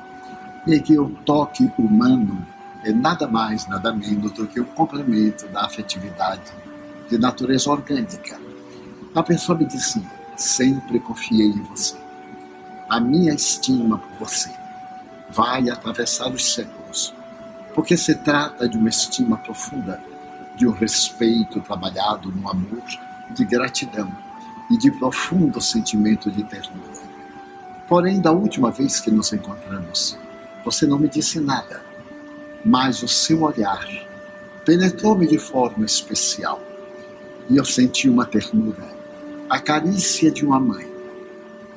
em 0.66 0.80
que 0.80 0.98
o 0.98 1.10
toque 1.24 1.70
humano 1.78 2.44
é 2.82 2.92
nada 2.92 3.28
mais, 3.28 3.66
nada 3.68 3.92
menos 3.92 4.32
do 4.32 4.46
que 4.46 4.60
um 4.60 4.64
complemento 4.64 5.46
da 5.48 5.64
afetividade 5.64 6.52
de 7.08 7.16
natureza 7.18 7.70
orgânica. 7.70 8.40
A 9.14 9.22
pessoa 9.22 9.56
me 9.56 9.64
dizia: 9.64 10.10
sempre 10.36 10.98
confiei 10.98 11.48
em 11.48 11.62
você. 11.62 11.96
A 12.88 13.00
minha 13.00 13.32
estima 13.32 13.98
por 13.98 14.26
você 14.26 14.50
vai 15.30 15.68
atravessar 15.68 16.28
os 16.28 16.54
séculos 16.54 16.75
porque 17.76 17.94
se 17.94 18.14
trata 18.14 18.66
de 18.66 18.78
uma 18.78 18.88
estima 18.88 19.36
profunda, 19.36 20.02
de 20.56 20.66
um 20.66 20.70
respeito 20.70 21.60
trabalhado 21.60 22.32
no 22.32 22.48
amor, 22.48 22.82
de 23.32 23.44
gratidão 23.44 24.10
e 24.70 24.78
de 24.78 24.90
profundo 24.90 25.60
sentimento 25.60 26.30
de 26.30 26.42
ternura. 26.42 26.96
Porém, 27.86 28.18
da 28.18 28.32
última 28.32 28.70
vez 28.70 28.98
que 28.98 29.10
nos 29.10 29.30
encontramos, 29.30 30.18
você 30.64 30.86
não 30.86 30.98
me 30.98 31.06
disse 31.06 31.38
nada, 31.38 31.82
mas 32.64 33.02
o 33.02 33.08
seu 33.08 33.42
olhar 33.42 33.86
penetrou-me 34.64 35.26
de 35.26 35.38
forma 35.38 35.84
especial 35.84 36.62
e 37.50 37.58
eu 37.58 37.64
senti 37.64 38.08
uma 38.08 38.24
ternura, 38.24 38.88
a 39.50 39.58
carícia 39.60 40.30
de 40.30 40.46
uma 40.46 40.58
mãe, 40.58 40.90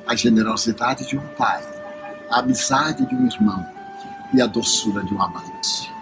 a 0.06 0.16
generosidade 0.16 1.06
de 1.06 1.18
um 1.18 1.26
pai, 1.36 1.62
a 2.30 2.38
amizade 2.38 3.06
de 3.06 3.14
um 3.14 3.26
irmão 3.26 3.79
e 4.32 4.40
a 4.40 4.46
doçura 4.46 5.02
de 5.02 5.14
um 5.14 5.22
amante. 5.22 5.92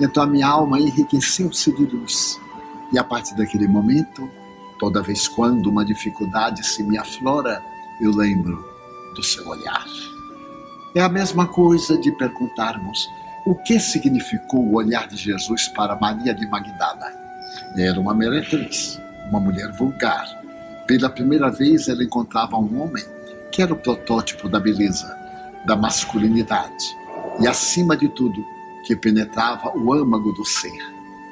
Então 0.00 0.22
a 0.22 0.26
minha 0.26 0.46
alma 0.46 0.78
enriqueceu-se 0.78 1.72
de 1.72 1.84
luz. 1.84 2.40
E 2.92 2.98
a 2.98 3.04
partir 3.04 3.34
daquele 3.34 3.66
momento, 3.66 4.30
toda 4.78 5.02
vez 5.02 5.28
quando 5.28 5.68
uma 5.68 5.84
dificuldade 5.84 6.64
se 6.66 6.82
me 6.82 6.96
aflora, 6.96 7.62
eu 8.00 8.12
lembro 8.12 8.64
do 9.14 9.22
seu 9.22 9.46
olhar. 9.48 9.84
É 10.94 11.00
a 11.00 11.08
mesma 11.08 11.46
coisa 11.46 11.98
de 11.98 12.10
perguntarmos 12.12 13.08
o 13.44 13.54
que 13.54 13.78
significou 13.78 14.60
o 14.60 14.76
olhar 14.76 15.06
de 15.08 15.16
Jesus 15.16 15.68
para 15.68 15.96
Maria 15.96 16.34
de 16.34 16.46
Magdala. 16.46 17.12
Era 17.76 18.00
uma 18.00 18.14
meretriz, 18.14 19.00
uma 19.28 19.40
mulher 19.40 19.72
vulgar. 19.72 20.26
Pela 20.86 21.10
primeira 21.10 21.50
vez 21.50 21.88
ela 21.88 22.02
encontrava 22.02 22.56
um 22.56 22.82
homem 22.82 23.04
que 23.50 23.62
era 23.62 23.72
o 23.72 23.76
protótipo 23.76 24.48
da 24.48 24.60
beleza, 24.60 25.16
da 25.66 25.76
masculinidade 25.76 26.96
e, 27.40 27.46
acima 27.46 27.96
de 27.96 28.08
tudo, 28.08 28.44
que 28.84 28.96
penetrava 28.96 29.70
o 29.76 29.92
âmago 29.92 30.32
do 30.32 30.44
ser. 30.44 30.78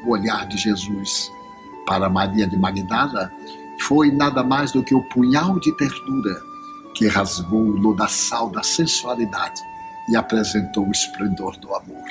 O 0.04 0.10
olhar 0.10 0.46
de 0.46 0.56
Jesus 0.56 1.30
para 1.86 2.08
Maria 2.08 2.46
de 2.46 2.56
Magdala 2.56 3.32
foi 3.80 4.10
nada 4.10 4.42
mais 4.42 4.72
do 4.72 4.82
que 4.82 4.94
o 4.94 5.02
punhal 5.02 5.58
de 5.60 5.76
ternura 5.76 6.36
que 6.94 7.06
rasgou 7.08 7.60
o 7.60 7.76
lodaçal 7.76 8.50
da 8.50 8.62
sensualidade 8.62 9.60
e 10.08 10.16
apresentou 10.16 10.86
o 10.86 10.92
esplendor 10.92 11.56
do 11.58 11.74
amor. 11.74 12.04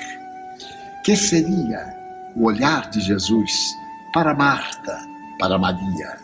Que 1.03 1.15
seria 1.15 1.95
o 2.35 2.45
olhar 2.45 2.89
de 2.89 2.99
Jesus 3.01 3.75
para 4.13 4.33
Marta, 4.33 4.99
para 5.39 5.57
Maria? 5.57 6.17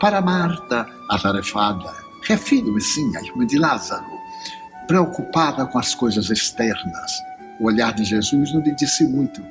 Para 0.00 0.20
Marta, 0.20 0.86
atarefada, 1.10 1.92
refiro-me 2.22 2.80
sim 2.80 3.16
à 3.16 3.22
irmã 3.22 3.46
de 3.46 3.58
Lázaro, 3.58 4.13
preocupada 4.86 5.66
com 5.66 5.78
as 5.78 5.94
coisas 5.94 6.30
externas, 6.30 7.22
o 7.58 7.66
olhar 7.66 7.92
de 7.92 8.04
Jesus 8.04 8.52
não 8.52 8.60
lhe 8.60 8.74
disse 8.74 9.06
muito, 9.06 9.44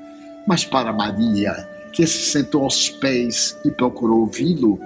mas 0.46 0.66
para 0.66 0.94
Maria, 0.94 1.68
que 1.92 2.06
se 2.06 2.32
sentou 2.32 2.64
aos 2.64 2.90
pés 2.90 3.58
e 3.64 3.72
procurou 3.72 4.22
ouvi-lo, 4.22 4.80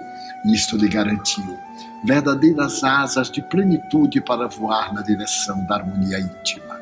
isto 0.45 0.77
lhe 0.77 0.87
garantiu 0.87 1.57
verdadeiras 2.03 2.83
asas 2.83 3.29
de 3.29 3.41
plenitude 3.41 4.21
para 4.21 4.47
voar 4.47 4.93
na 4.93 5.01
direção 5.01 5.63
da 5.65 5.75
harmonia 5.75 6.19
íntima. 6.19 6.79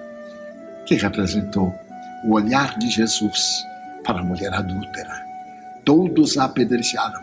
Que 0.86 0.96
representou 0.96 1.74
o 2.24 2.34
olhar 2.34 2.78
de 2.78 2.90
Jesus 2.90 3.66
para 4.04 4.20
a 4.20 4.24
mulher 4.24 4.54
adúltera. 4.54 5.26
Todos 5.84 6.38
a 6.38 6.46
apedrejaram 6.46 7.22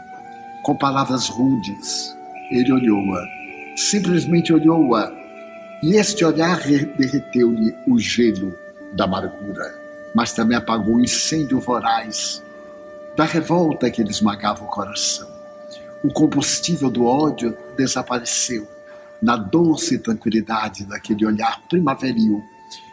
com 0.62 0.76
palavras 0.76 1.28
rudes. 1.28 2.16
Ele 2.50 2.72
olhou-a, 2.72 3.24
simplesmente 3.76 4.52
olhou-a, 4.52 5.12
e 5.82 5.96
este 5.96 6.24
olhar 6.24 6.60
derreteu-lhe 6.60 7.74
o 7.88 7.98
gelo 7.98 8.56
da 8.92 9.04
amargura, 9.04 9.74
mas 10.14 10.32
também 10.32 10.56
apagou 10.56 10.94
o 10.94 11.00
incêndio 11.00 11.58
voraz 11.58 12.42
da 13.16 13.24
revolta 13.24 13.90
que 13.90 14.02
lhe 14.02 14.10
esmagava 14.10 14.64
o 14.64 14.68
coração. 14.68 15.28
O 16.04 16.12
combustível 16.12 16.90
do 16.90 17.04
ódio 17.04 17.56
desapareceu 17.76 18.66
na 19.20 19.36
doce 19.36 19.98
tranquilidade 19.98 20.84
daquele 20.84 21.26
olhar 21.26 21.60
primaveril 21.68 22.42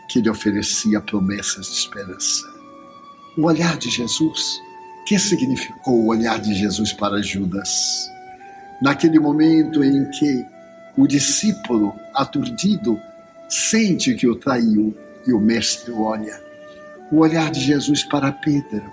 que 0.08 0.22
lhe 0.22 0.30
oferecia 0.30 1.00
promessas 1.00 1.68
de 1.68 1.74
esperança. 1.74 2.46
O 3.38 3.46
olhar 3.46 3.78
de 3.78 3.90
Jesus, 3.90 4.60
que 5.06 5.18
significou 5.18 5.94
o 5.94 6.08
olhar 6.08 6.40
de 6.40 6.54
Jesus 6.54 6.92
para 6.92 7.22
Judas? 7.22 8.10
Naquele 8.82 9.20
momento 9.20 9.84
em 9.84 10.10
que 10.12 10.46
o 11.00 11.08
discípulo, 11.08 11.96
aturdido, 12.14 13.00
sente 13.48 14.14
que 14.16 14.28
o 14.28 14.36
traiu 14.36 14.94
e 15.26 15.32
o 15.32 15.40
mestre 15.40 15.94
olha. 15.94 16.44
O 17.10 17.20
olhar 17.20 17.50
de 17.50 17.62
Jesus 17.62 18.04
para 18.04 18.34
Pedro. 18.34 18.84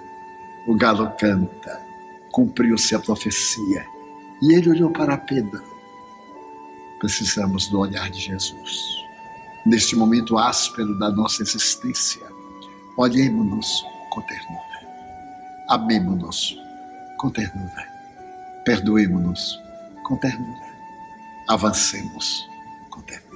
O 0.69 0.77
galo 0.77 1.11
canta, 1.19 1.83
cumpriu-se 2.31 2.95
a 2.95 3.01
profecia. 3.01 3.85
E 4.41 4.55
ele 4.55 4.71
olhou 4.71 4.93
para 4.93 5.19
Pedro. 5.19 5.61
Precisamos 7.01 7.67
do 7.67 7.81
olhar 7.81 8.09
de 8.09 8.21
Jesus. 8.21 9.05
Neste 9.67 9.97
momento 9.97 10.39
áspero 10.39 10.97
da 11.01 11.11
nossa 11.11 11.43
existência, 11.43 12.23
olhemos-nos 12.97 13.85
com 14.11 14.21
ternura. 14.23 15.67
Amemos-nos 15.69 16.57
com 17.19 17.31
ternura. 17.31 17.85
Perdoemos-nos 18.65 19.61
com 20.05 20.17
ternura. 20.19 20.66
Avancemos 21.49 22.45
com 22.91 23.01
ternura. 23.03 23.27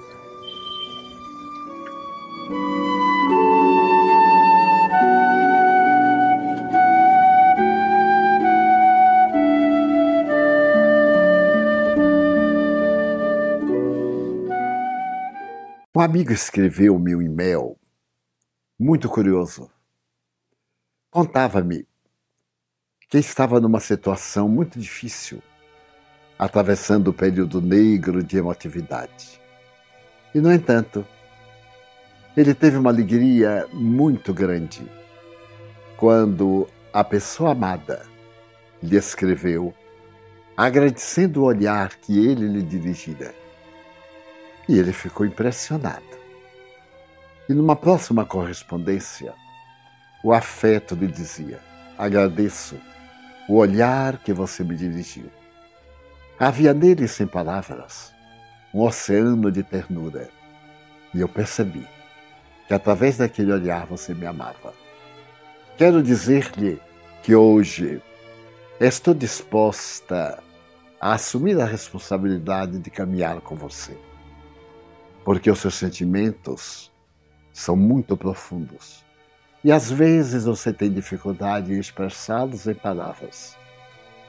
Um 15.95 16.01
amigo 16.01 16.33
escreveu 16.33 16.99
meu 16.99 17.23
e-mail, 17.23 17.79
muito 18.77 19.09
curioso. 19.09 19.71
Contava-me 21.13 21.87
que 23.09 23.19
estava 23.19 23.61
numa 23.61 23.79
situação 23.79 24.49
muito 24.49 24.81
difícil, 24.81 25.41
atravessando 26.41 27.09
o 27.09 27.13
período 27.13 27.61
negro 27.61 28.25
de 28.25 28.39
emotividade. 28.39 29.39
E, 30.35 30.41
no 30.41 30.51
entanto, 30.51 31.07
ele 32.35 32.55
teve 32.55 32.79
uma 32.79 32.89
alegria 32.89 33.69
muito 33.75 34.33
grande 34.33 34.91
quando 35.99 36.67
a 36.95 37.05
pessoa 37.05 37.53
amada 37.53 38.07
lhe 38.83 38.97
escreveu, 38.97 39.75
agradecendo 40.57 41.43
o 41.43 41.45
olhar 41.45 41.97
que 41.97 42.19
ele 42.27 42.49
lhe 42.49 42.63
dirigira 42.63 43.35
e 44.67 44.79
ele 44.79 44.95
ficou 44.95 45.27
impressionado. 45.27 46.19
E 47.51 47.53
numa 47.53 47.77
próxima 47.77 48.25
correspondência, 48.25 49.35
o 50.25 50.33
afeto 50.33 50.95
lhe 50.95 51.07
dizia: 51.07 51.61
Agradeço 51.99 52.81
o 53.47 53.57
olhar 53.57 54.17
que 54.23 54.33
você 54.33 54.65
me 54.65 54.75
dirigiu. 54.75 55.40
Havia 56.41 56.75
nele, 56.75 57.07
sem 57.07 57.27
palavras, 57.27 58.13
um 58.75 58.81
oceano 58.81 59.53
de 59.53 59.63
ternura. 59.63 60.29
E 61.15 61.21
eu 61.21 61.29
percebi 61.29 61.87
que 62.67 62.75
através 62.75 63.19
daquele 63.19 63.53
olhar 63.53 63.87
você 63.87 64.15
me 64.15 64.27
amava. 64.27 64.75
Quero 65.77 66.03
dizer-lhe 66.03 66.81
que 67.23 67.35
hoje 67.35 68.03
estou 68.81 69.15
disposta 69.15 70.43
a 71.01 71.13
assumir 71.13 71.61
a 71.61 71.65
responsabilidade 71.65 72.79
de 72.79 72.91
caminhar 72.91 73.41
com 73.43 73.55
você 73.55 73.97
porque 75.25 75.51
os 75.51 75.59
seus 75.59 75.75
sentimentos 75.75 76.91
são 77.53 77.77
muito 77.77 78.17
profundos. 78.17 79.05
E 79.63 79.71
às 79.71 79.91
vezes 79.91 80.45
você 80.45 80.73
tem 80.73 80.91
dificuldade 80.91 81.73
em 81.73 81.79
expressá-los 81.79 82.67
em 82.67 82.75
palavras, 82.75 83.57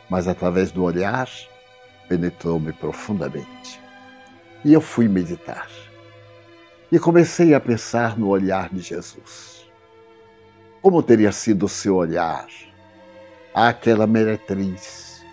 mas 0.09 0.28
através 0.28 0.72
do 0.72 0.84
olhar 0.84 1.28
penetrou-me 2.12 2.74
profundamente. 2.74 3.80
E 4.66 4.74
eu 4.74 4.82
fui 4.82 5.07
meditar. 5.07 5.70
E 6.91 6.99
comecei 6.99 7.53
a 7.53 7.59
pensar 7.59 8.20
no 8.20 8.28
olhar 8.28 8.68
de 8.68 8.82
Jesus. 8.82 9.66
Como 10.82 11.01
teria 11.01 11.32
sido 11.32 11.68
o 11.68 11.70
seu 11.70 11.95
olhar 11.95 12.47
àquela 13.53 14.05
meretriz 14.05 15.24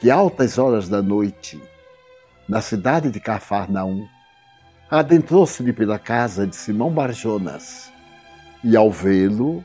que, 0.00 0.10
altas 0.10 0.58
horas 0.58 0.86
da 0.86 1.00
noite, 1.00 1.58
na 2.46 2.60
cidade 2.60 3.10
de 3.10 3.18
Cafarnaum, 3.18 4.06
adentrou-se-lhe 4.90 5.72
pela 5.72 5.98
casa 5.98 6.46
de 6.46 6.54
Simão 6.54 6.90
Barjonas 6.90 7.90
e, 8.62 8.76
ao 8.76 8.90
vê-lo, 8.90 9.64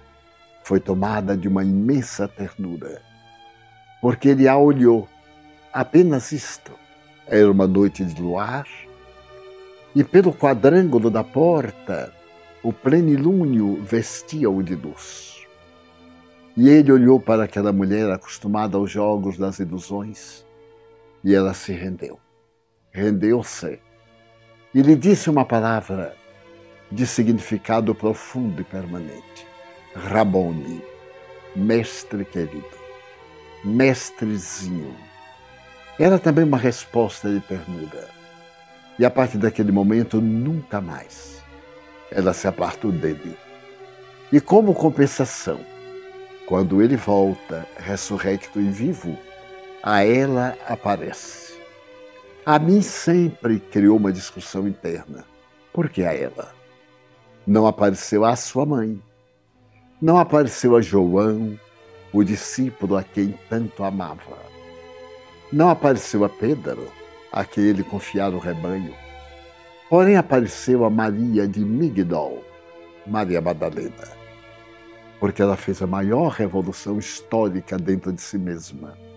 foi 0.63 0.79
tomada 0.79 1.35
de 1.35 1.49
uma 1.49 1.65
imensa 1.65 2.25
ternura, 2.25 3.01
porque 3.99 4.29
ele 4.29 4.47
a 4.47 4.57
olhou. 4.57 5.09
Apenas 5.73 6.31
isto. 6.31 6.71
Era 7.27 7.51
uma 7.51 7.67
noite 7.67 8.05
de 8.05 8.21
luar 8.21 8.65
e, 9.93 10.03
pelo 10.03 10.33
quadrângulo 10.33 11.09
da 11.09 11.23
porta, 11.23 12.13
o 12.63 12.71
plenilúnio 12.71 13.81
vestia-o 13.83 14.63
de 14.63 14.75
luz. 14.75 15.45
E 16.55 16.69
ele 16.69 16.91
olhou 16.91 17.19
para 17.19 17.43
aquela 17.43 17.71
mulher 17.71 18.09
acostumada 18.09 18.77
aos 18.77 18.89
jogos 18.89 19.37
das 19.37 19.59
ilusões 19.59 20.45
e 21.23 21.35
ela 21.35 21.53
se 21.53 21.71
rendeu. 21.71 22.19
Rendeu-se 22.91 23.79
e 24.73 24.81
lhe 24.81 24.95
disse 24.95 25.29
uma 25.29 25.45
palavra 25.45 26.15
de 26.91 27.05
significado 27.05 27.93
profundo 27.93 28.61
e 28.61 28.63
permanente: 28.63 29.47
Rabone, 29.93 30.81
mestre 31.55 32.25
querido, 32.25 32.65
mestrezinho. 33.63 35.06
Era 35.99 36.19
também 36.19 36.43
uma 36.43 36.57
resposta 36.57 37.29
de 37.29 37.39
ternura. 37.39 38.07
E 38.99 39.05
a 39.05 39.09
partir 39.09 39.37
daquele 39.37 39.71
momento, 39.71 40.21
nunca 40.21 40.81
mais 40.81 41.43
ela 42.11 42.33
se 42.33 42.47
apartou 42.47 42.91
dele. 42.91 43.37
E 44.31 44.39
como 44.39 44.73
compensação, 44.73 45.59
quando 46.45 46.81
ele 46.81 46.95
volta, 46.95 47.67
ressurrecto 47.77 48.59
e 48.59 48.69
vivo, 48.69 49.17
a 49.83 50.03
ela 50.03 50.55
aparece 50.67 51.47
a 52.47 52.57
mim 52.57 52.81
sempre 52.81 53.59
criou 53.59 53.97
uma 53.97 54.09
discussão 54.09 54.65
interna. 54.69 55.25
Por 55.73 55.89
que 55.89 56.05
a 56.05 56.13
ela? 56.13 56.55
Não 57.45 57.67
apareceu 57.67 58.23
a 58.23 58.37
sua 58.37 58.65
mãe. 58.65 59.03
Não 60.01 60.17
apareceu 60.17 60.73
a 60.73 60.81
João, 60.81 61.59
o 62.13 62.23
discípulo 62.23 62.95
a 62.95 63.03
quem 63.03 63.37
tanto 63.49 63.83
amava. 63.83 64.37
Não 65.51 65.69
apareceu 65.69 66.23
a 66.23 66.29
Pedro, 66.29 66.91
a 67.31 67.45
quem 67.45 67.63
ele 67.63 67.83
confiara 67.83 68.35
o 68.35 68.39
rebanho. 68.39 68.93
Porém 69.89 70.17
apareceu 70.17 70.83
a 70.83 70.89
Maria 70.89 71.47
de 71.47 71.61
Migdol, 71.61 72.43
Maria 73.05 73.39
Madalena, 73.39 74.07
porque 75.19 75.41
ela 75.41 75.55
fez 75.55 75.81
a 75.81 75.87
maior 75.87 76.29
revolução 76.29 76.99
histórica 76.99 77.77
dentro 77.77 78.11
de 78.11 78.21
si 78.21 78.37
mesma 78.37 79.07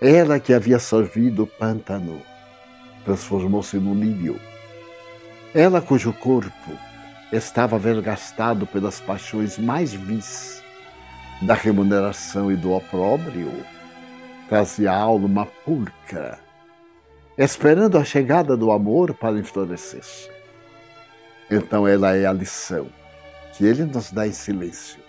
ela 0.00 0.38
que 0.38 0.54
havia 0.54 0.78
sorvido 0.78 1.42
o 1.42 1.46
pântano 1.46 2.22
transformou-se 3.04 3.76
num 3.78 3.94
lírio. 3.94 4.40
Ela 5.52 5.80
cujo 5.80 6.12
corpo 6.12 6.70
estava 7.32 7.76
vergastado 7.78 8.64
pelas 8.64 9.00
paixões 9.00 9.58
mais 9.58 9.92
vis 9.92 10.62
da 11.42 11.54
remuneração 11.54 12.52
e 12.52 12.56
do 12.56 12.72
opróbrio, 12.72 13.52
trazia 14.48 14.90
a 14.90 14.96
alma 14.96 15.46
pulcra, 15.64 16.38
esperando 17.36 17.98
a 17.98 18.04
chegada 18.04 18.56
do 18.56 18.72
amor 18.72 19.12
para 19.14 19.38
enflorescer-se. 19.38 20.30
Então 21.50 21.86
ela 21.86 22.16
é 22.16 22.24
a 22.26 22.32
lição 22.32 22.88
que 23.52 23.64
ele 23.66 23.84
nos 23.84 24.10
dá 24.10 24.26
em 24.26 24.32
silêncio, 24.32 25.00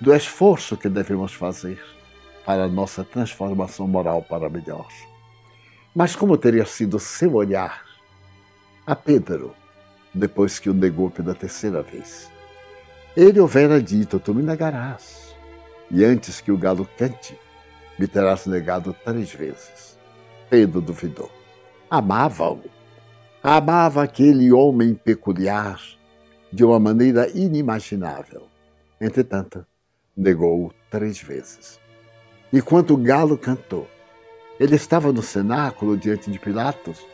do 0.00 0.14
esforço 0.14 0.76
que 0.76 0.88
devemos 0.88 1.32
fazer 1.34 1.82
para 2.46 2.64
a 2.64 2.68
nossa 2.68 3.04
transformação 3.04 3.86
moral 3.86 4.22
para 4.22 4.48
melhor. 4.48 4.88
Mas 5.94 6.14
como 6.14 6.36
teria 6.36 6.64
sido 6.64 6.98
seu 6.98 7.34
olhar 7.34 7.84
a 8.86 8.94
Pedro 8.94 9.54
depois 10.14 10.58
que 10.58 10.70
o 10.70 10.74
negou 10.74 11.10
pela 11.10 11.34
terceira 11.34 11.82
vez? 11.82 12.30
Ele 13.16 13.40
houvera 13.40 13.82
dito: 13.82 14.20
Tu 14.20 14.32
me 14.32 14.42
negarás, 14.42 15.34
e 15.90 16.04
antes 16.04 16.40
que 16.40 16.52
o 16.52 16.56
galo 16.56 16.88
cante, 16.96 17.36
me 18.00 18.08
terás 18.08 18.46
negado 18.46 18.96
três 19.04 19.30
vezes. 19.30 19.98
Pedro 20.48 20.80
duvidou. 20.80 21.30
Amava-o. 21.90 22.62
Amava 23.42 24.02
aquele 24.02 24.50
homem 24.50 24.94
peculiar 24.94 25.78
de 26.50 26.64
uma 26.64 26.80
maneira 26.80 27.28
inimaginável. 27.28 28.48
Entretanto, 28.98 29.66
negou-o 30.16 30.72
três 30.90 31.20
vezes. 31.20 31.78
E 32.50 32.62
quando 32.62 32.94
o 32.94 32.96
galo 32.96 33.36
cantou, 33.36 33.86
ele 34.58 34.76
estava 34.76 35.12
no 35.12 35.22
cenáculo 35.22 35.94
diante 35.94 36.30
de 36.30 36.38
Pilatos, 36.38 37.06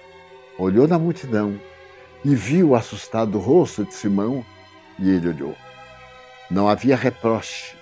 olhou 0.57 0.87
na 0.87 1.01
multidão 1.01 1.61
e 2.24 2.32
viu 2.32 2.70
o 2.70 2.74
assustado 2.76 3.41
rosto 3.41 3.84
de 3.84 3.93
Simão, 3.93 4.47
e 5.01 5.11
ele 5.11 5.30
olhou. 5.30 5.57
Não 6.49 6.68
havia 6.68 6.95
reproche, 6.95 7.74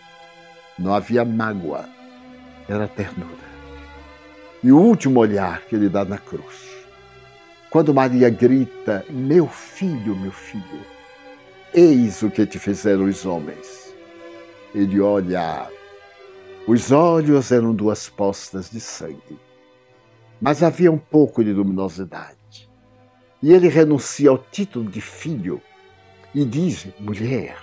não 0.79 0.95
havia 0.95 1.23
mágoa, 1.23 1.94
era 2.69 2.89
ternura. 2.89 3.55
E 4.63 4.73
o 4.73 4.79
último 4.79 5.21
olhar 5.21 5.63
que 5.63 5.75
ele 5.75 5.89
dá 5.89 6.05
na 6.05 6.19
cruz. 6.19 6.75
Quando 7.71 7.93
Maria 7.93 8.31
grita: 8.31 9.05
Meu 9.11 9.47
filho, 9.47 10.17
meu 10.17 10.33
filho, 10.33 10.81
eis 11.75 12.23
o 12.23 12.31
que 12.31 12.47
te 12.47 12.59
fizeram 12.59 13.05
os 13.05 13.27
homens. 13.27 13.95
Ele 14.75 15.01
olha, 15.01 15.69
os 16.67 16.91
olhos 16.91 17.53
eram 17.53 17.75
duas 17.75 18.09
postas 18.09 18.71
de 18.71 18.81
sangue, 18.81 19.39
mas 20.41 20.63
havia 20.63 20.91
um 20.91 20.99
pouco 20.99 21.45
de 21.45 21.53
luminosidade. 21.53 22.71
E 23.43 23.53
ele 23.53 23.69
renuncia 23.69 24.31
ao 24.31 24.39
título 24.39 24.91
de 24.91 25.01
filho 25.01 25.61
e 26.35 26.45
diz: 26.45 26.87
Mulher, 26.99 27.59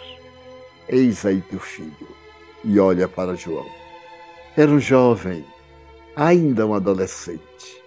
eis 0.88 1.26
aí 1.26 1.42
teu 1.42 1.60
filho. 1.60 2.08
E 2.64 2.80
olha 2.80 3.08
para 3.08 3.36
João. 3.36 3.81
Era 4.62 4.70
um 4.70 4.80
jovem, 4.80 5.44
ainda 6.16 6.68
um 6.68 6.76
adolescente. 6.76 7.82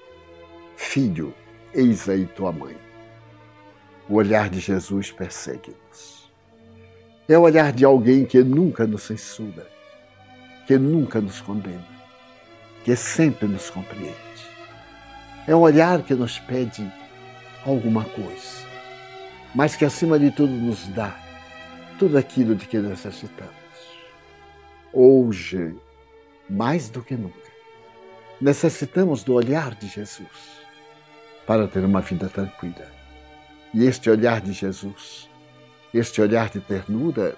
Filho, 0.77 1.33
eis 1.73 2.09
aí 2.09 2.27
tua 2.27 2.51
mãe. 2.51 2.77
O 4.09 4.15
olhar 4.15 4.51
de 4.51 4.59
Jesus 4.59 5.13
persegue-nos. 5.13 6.29
É 7.29 7.39
o 7.39 7.43
olhar 7.43 7.71
de 7.71 7.85
alguém 7.85 8.27
que 8.27 8.43
nunca 8.43 8.89
nos 8.89 9.05
censura, 9.05 9.71
que 10.67 10.77
nunca 10.77 11.21
nos 11.21 11.41
condena, 11.41 11.87
que 12.83 12.97
sempre 12.97 13.47
nos 13.47 13.71
compreende. 13.71 14.17
É 15.47 15.55
um 15.55 15.61
olhar 15.61 16.03
que 16.03 16.15
nos 16.17 16.41
pede 16.41 16.93
alguma 17.65 18.03
coisa, 18.03 18.67
mas 19.55 19.77
que 19.77 19.85
acima 19.85 20.19
de 20.19 20.33
tudo 20.33 20.53
nos 20.53 20.89
dá 20.89 21.17
tudo 22.01 22.19
aquilo 22.19 22.57
de 22.57 22.67
que 22.67 22.79
necessitamos. 22.79 23.55
Hoje, 24.93 25.73
mais 26.49 26.89
do 26.89 27.03
que 27.03 27.15
nunca, 27.15 27.51
necessitamos 28.41 29.25
do 29.25 29.35
olhar 29.35 29.75
de 29.75 29.87
Jesus 29.87 30.63
para 31.47 31.69
ter 31.69 31.85
uma 31.85 32.01
vida 32.01 32.29
tranquila. 32.29 32.93
E 33.73 33.85
este 33.85 34.09
olhar 34.09 34.41
de 34.41 34.53
Jesus, 34.53 35.29
este 35.93 36.21
olhar 36.21 36.49
de 36.49 36.61
ternura, 36.61 37.37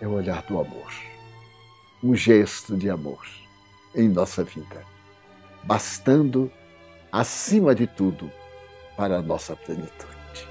é 0.00 0.06
o 0.06 0.12
olhar 0.12 0.42
do 0.42 0.58
amor. 0.58 0.92
Um 2.02 2.14
gesto 2.14 2.76
de 2.76 2.88
amor 2.88 3.26
em 3.94 4.08
nossa 4.08 4.44
vida, 4.44 4.84
bastando, 5.62 6.50
acima 7.12 7.74
de 7.74 7.86
tudo, 7.86 8.30
para 8.96 9.16
a 9.16 9.22
nossa 9.22 9.56
plenitude. 9.56 10.48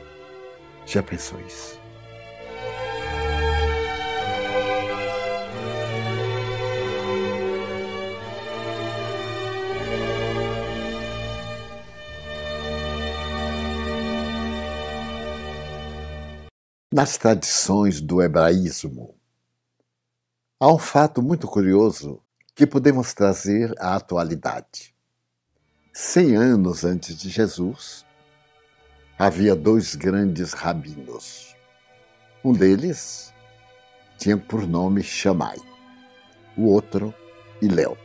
Já 0.86 1.04
pensou 1.04 1.40
isso? 1.42 1.79
Nas 16.92 17.18
tradições 17.18 18.02
do 18.02 18.20
hebraísmo, 18.20 19.16
há 20.60 20.74
um 20.74 20.80
fato 20.80 21.22
muito 21.22 21.48
curioso 21.48 22.20
que 22.56 22.66
podemos 22.66 23.14
trazer 23.14 23.76
à 23.78 23.96
atualidade. 23.96 24.96
Cem 25.94 26.36
anos 26.36 26.84
antes 26.84 27.16
de 27.16 27.30
Jesus, 27.30 28.04
havia 29.20 29.56
dois 29.56 29.94
grandes 29.94 30.54
rabinos. 30.54 31.56
Um 32.44 32.54
deles 32.54 33.32
tinha 34.18 34.36
por 34.36 34.66
nome 34.66 35.04
Shammai, 35.04 35.58
o 36.58 36.64
outro 36.70 37.14
Iléu. 37.62 37.96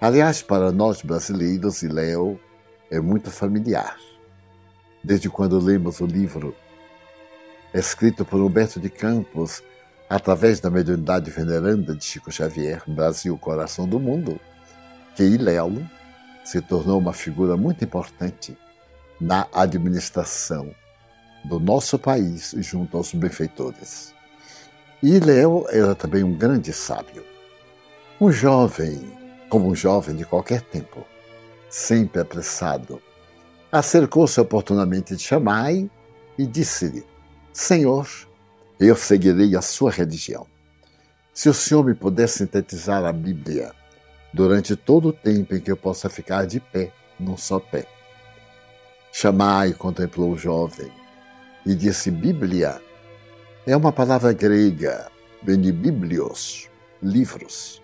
Aliás, 0.00 0.40
para 0.40 0.70
nós 0.70 1.02
brasileiros, 1.02 1.82
Iléu 1.82 2.38
é 2.92 3.00
muito 3.00 3.28
familiar. 3.28 3.98
Desde 5.02 5.28
quando 5.28 5.58
lemos 5.58 5.98
o 5.98 6.06
livro 6.06 6.54
escrito 7.72 8.24
por 8.24 8.40
Humberto 8.40 8.80
de 8.80 8.88
Campos, 8.88 9.62
através 10.08 10.60
da 10.60 10.70
mediunidade 10.70 11.30
veneranda 11.30 11.94
de 11.94 12.04
Chico 12.04 12.32
Xavier, 12.32 12.82
Brasil, 12.86 13.36
Coração 13.36 13.86
do 13.86 14.00
Mundo, 14.00 14.40
que 15.14 15.22
Iléu 15.22 15.72
se 16.44 16.62
tornou 16.62 16.98
uma 16.98 17.12
figura 17.12 17.56
muito 17.56 17.84
importante 17.84 18.56
na 19.20 19.46
administração 19.52 20.74
do 21.44 21.60
nosso 21.60 21.98
país 21.98 22.54
junto 22.58 22.96
aos 22.96 23.12
benfeitores. 23.12 24.14
Léo 25.02 25.66
era 25.68 25.94
também 25.94 26.24
um 26.24 26.34
grande 26.34 26.72
sábio. 26.72 27.24
Um 28.20 28.32
jovem, 28.32 29.12
como 29.48 29.68
um 29.68 29.74
jovem 29.74 30.16
de 30.16 30.24
qualquer 30.24 30.62
tempo, 30.62 31.06
sempre 31.68 32.20
apressado, 32.20 33.00
acercou-se 33.70 34.40
oportunamente 34.40 35.14
de 35.14 35.22
Chamai 35.22 35.88
e 36.36 36.46
disse-lhe: 36.46 37.04
Senhor, 37.60 38.08
eu 38.78 38.94
seguirei 38.94 39.56
a 39.56 39.60
sua 39.60 39.90
religião. 39.90 40.46
Se 41.34 41.48
o 41.48 41.52
senhor 41.52 41.84
me 41.84 41.92
puder 41.92 42.28
sintetizar 42.28 43.04
a 43.04 43.12
Bíblia 43.12 43.72
durante 44.32 44.76
todo 44.76 45.08
o 45.08 45.12
tempo 45.12 45.56
em 45.56 45.60
que 45.60 45.68
eu 45.68 45.76
possa 45.76 46.08
ficar 46.08 46.46
de 46.46 46.60
pé, 46.60 46.92
num 47.18 47.36
só 47.36 47.58
pé, 47.58 47.84
Chamai 49.12 49.72
contemplou 49.72 50.30
o 50.30 50.38
jovem 50.38 50.88
e 51.66 51.74
disse: 51.74 52.12
Bíblia 52.12 52.80
é 53.66 53.76
uma 53.76 53.90
palavra 53.90 54.32
grega, 54.32 55.10
vem 55.42 55.60
de 55.60 55.72
biblios, 55.72 56.70
livros. 57.02 57.82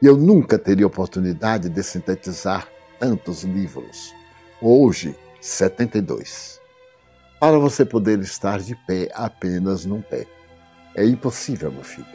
E 0.00 0.06
eu 0.06 0.16
nunca 0.16 0.58
teria 0.58 0.86
oportunidade 0.86 1.68
de 1.68 1.82
sintetizar 1.82 2.66
tantos 2.98 3.42
livros. 3.42 4.14
Hoje, 4.58 5.14
72. 5.38 6.64
Para 7.38 7.58
você 7.58 7.84
poder 7.84 8.18
estar 8.20 8.60
de 8.60 8.74
pé 8.86 9.10
apenas 9.12 9.84
num 9.84 10.00
pé. 10.00 10.26
É 10.94 11.04
impossível, 11.04 11.70
meu 11.70 11.84
filho. 11.84 12.06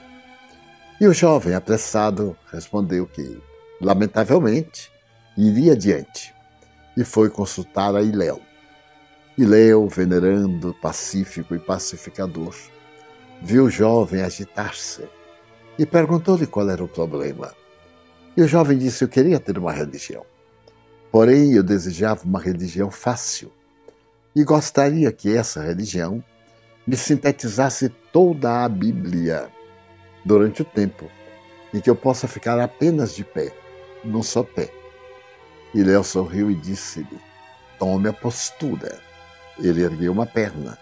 E 1.00 1.08
o 1.08 1.14
jovem, 1.14 1.54
apressado, 1.54 2.36
respondeu 2.52 3.06
que, 3.06 3.40
lamentavelmente, 3.80 4.92
iria 5.38 5.74
adiante 5.74 6.34
e 6.98 7.04
foi 7.04 7.30
consultar 7.30 7.96
a 7.96 8.02
Iléu. 8.02 8.42
Iléu, 9.38 9.88
venerando, 9.88 10.74
pacífico 10.82 11.54
e 11.54 11.60
pacificador, 11.60 12.56
viu 13.42 13.66
o 13.66 13.70
jovem 13.70 14.24
agitar-se 14.24 15.08
e 15.78 15.86
perguntou-lhe 15.86 16.48
qual 16.48 16.68
era 16.68 16.84
o 16.84 16.88
problema. 16.88 17.54
E 18.36 18.42
o 18.42 18.48
jovem 18.48 18.78
disse: 18.78 19.04
Eu 19.04 19.08
queria 19.08 19.40
ter 19.40 19.58
uma 19.58 19.72
religião. 19.72 20.26
Porém, 21.12 21.54
eu 21.54 21.62
desejava 21.62 22.24
uma 22.24 22.40
religião 22.40 22.90
fácil 22.90 23.52
e 24.36 24.44
gostaria 24.44 25.12
que 25.12 25.36
essa 25.36 25.62
religião 25.62 26.24
me 26.86 26.96
sintetizasse 26.96 27.90
toda 28.12 28.64
a 28.64 28.70
Bíblia 28.70 29.50
durante 30.26 30.62
o 30.62 30.66
tempo 30.66 31.10
em 31.74 31.80
que 31.80 31.90
eu 31.90 31.96
possa 31.96 32.28
ficar 32.28 32.60
apenas 32.60 33.16
de 33.16 33.24
pé, 33.24 33.54
num 34.04 34.24
só 34.24 34.44
pé 34.44 34.82
e 35.74 35.84
Léo 35.84 36.04
sorriu 36.04 36.52
e 36.52 36.56
disse-lhe: 36.56 37.20
Tome 37.80 38.10
a 38.10 38.14
postura. 38.14 39.00
Ele 39.60 39.84
ergueu 39.84 40.12
uma 40.12 40.26
perna 40.26 40.78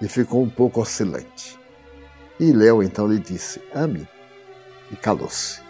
e 0.00 0.08
ficou 0.08 0.42
um 0.42 0.50
pouco 0.50 0.80
oscilante. 0.80 1.58
E 2.38 2.52
Léo 2.52 2.82
então 2.82 3.06
lhe 3.06 3.18
disse: 3.18 3.60
Ame. 3.74 4.08
E 4.90 4.96
calou-se. 4.96 5.60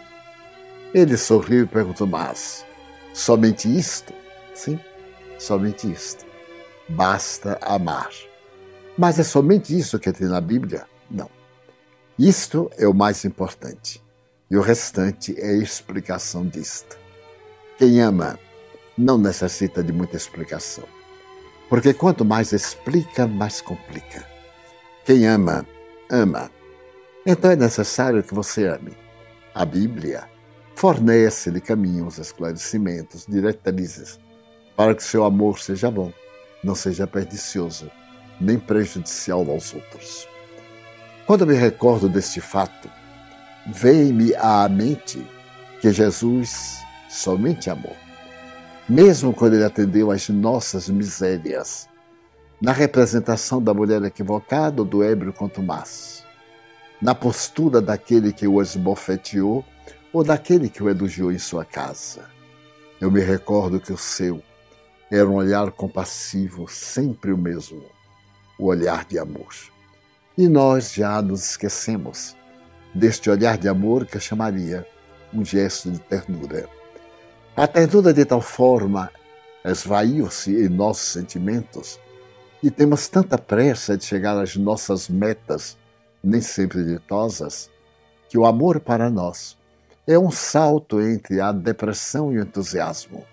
Ele 0.93 1.15
sorriu 1.17 1.63
e 1.63 1.67
perguntou: 1.67 2.07
Mas 2.07 2.65
somente 3.13 3.67
isto? 3.67 4.13
Sim, 4.53 4.79
somente 5.37 5.91
isto. 5.91 6.25
Basta 6.89 7.59
amar. 7.61 8.09
Mas 8.97 9.19
é 9.19 9.23
somente 9.23 9.77
isso 9.77 9.99
que 9.99 10.11
tem 10.11 10.27
na 10.27 10.41
Bíblia? 10.41 10.85
Não. 11.09 11.29
Isto 12.17 12.69
é 12.77 12.87
o 12.87 12.93
mais 12.93 13.23
importante. 13.23 14.03
E 14.49 14.57
o 14.57 14.61
restante 14.61 15.39
é 15.39 15.55
explicação 15.57 16.45
disto. 16.45 16.97
Quem 17.77 18.01
ama 18.01 18.39
não 18.97 19.17
necessita 19.17 19.83
de 19.83 19.93
muita 19.93 20.17
explicação. 20.17 20.83
Porque 21.69 21.93
quanto 21.93 22.25
mais 22.25 22.51
explica, 22.51 23.27
mais 23.27 23.61
complica. 23.61 24.25
Quem 25.05 25.27
ama, 25.27 25.65
ama. 26.09 26.49
Então 27.25 27.51
é 27.51 27.55
necessário 27.55 28.23
que 28.23 28.33
você 28.33 28.65
ame. 28.65 28.97
A 29.53 29.63
Bíblia 29.63 30.27
fornece-lhe 30.75 31.61
caminhos, 31.61 32.17
esclarecimentos, 32.17 33.25
diretrizes, 33.27 34.19
para 34.75 34.95
que 34.95 35.03
seu 35.03 35.23
amor 35.23 35.59
seja 35.59 35.91
bom, 35.91 36.11
não 36.63 36.75
seja 36.75 37.07
pernicioso, 37.07 37.89
nem 38.39 38.57
prejudicial 38.59 39.49
aos 39.49 39.73
outros. 39.73 40.27
Quando 41.25 41.45
me 41.45 41.53
recordo 41.53 42.09
deste 42.09 42.41
fato, 42.41 42.89
vem-me 43.67 44.33
à 44.35 44.67
mente 44.67 45.25
que 45.79 45.91
Jesus 45.91 46.79
somente 47.09 47.69
amou. 47.69 47.95
mesmo 48.89 49.31
quando 49.31 49.53
ele 49.53 49.63
atendeu 49.63 50.09
às 50.09 50.27
nossas 50.29 50.89
misérias, 50.89 51.87
na 52.59 52.71
representação 52.71 53.61
da 53.61 53.73
mulher 53.73 54.03
equivocada 54.03 54.81
ou 54.81 54.87
do 54.87 55.03
ébrio 55.03 55.31
contumaz, 55.31 56.25
na 56.99 57.13
postura 57.13 57.79
daquele 57.79 58.33
que 58.33 58.47
o 58.47 58.59
esbofeteou 58.59 59.63
ou 60.11 60.23
daquele 60.23 60.67
que 60.67 60.81
o 60.81 60.89
elogiou 60.89 61.31
em 61.31 61.37
sua 61.37 61.63
casa. 61.63 62.23
Eu 62.99 63.11
me 63.11 63.21
recordo 63.21 63.79
que 63.79 63.93
o 63.93 63.97
seu 63.97 64.41
era 65.11 65.27
um 65.27 65.35
olhar 65.35 65.71
compassivo, 65.71 66.67
sempre 66.67 67.31
o 67.31 67.37
mesmo, 67.37 67.83
o 68.57 68.65
olhar 68.65 69.05
de 69.05 69.17
amor. 69.17 69.53
E 70.37 70.47
nós 70.47 70.93
já 70.93 71.21
nos 71.21 71.51
esquecemos 71.51 72.35
deste 72.93 73.29
olhar 73.29 73.57
de 73.57 73.67
amor 73.67 74.05
que 74.05 74.17
eu 74.17 74.21
chamaria 74.21 74.87
um 75.33 75.43
gesto 75.43 75.91
de 75.91 75.99
ternura. 75.99 76.69
A 77.55 77.67
ternura 77.67 78.13
de 78.13 78.23
tal 78.25 78.41
forma 78.41 79.11
esvaiu-se 79.65 80.51
em 80.51 80.69
nossos 80.69 81.11
sentimentos 81.11 81.99
e 82.61 82.69
temos 82.69 83.07
tanta 83.07 83.37
pressa 83.37 83.97
de 83.97 84.05
chegar 84.05 84.37
às 84.37 84.55
nossas 84.55 85.09
metas, 85.09 85.77
nem 86.23 86.41
sempre 86.41 86.83
ditosas, 86.83 87.69
que 88.29 88.37
o 88.37 88.45
amor 88.45 88.79
para 88.79 89.09
nós 89.09 89.57
é 90.07 90.17
um 90.17 90.31
salto 90.31 91.01
entre 91.01 91.39
a 91.39 91.51
depressão 91.51 92.33
e 92.33 92.39
o 92.39 92.41
entusiasmo, 92.41 93.23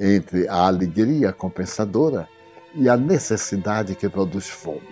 entre 0.00 0.48
a 0.48 0.66
alegria 0.66 1.30
compensadora 1.30 2.26
e 2.74 2.88
a 2.88 2.96
necessidade 2.96 3.94
que 3.94 4.08
produz 4.08 4.48
fome. 4.48 4.88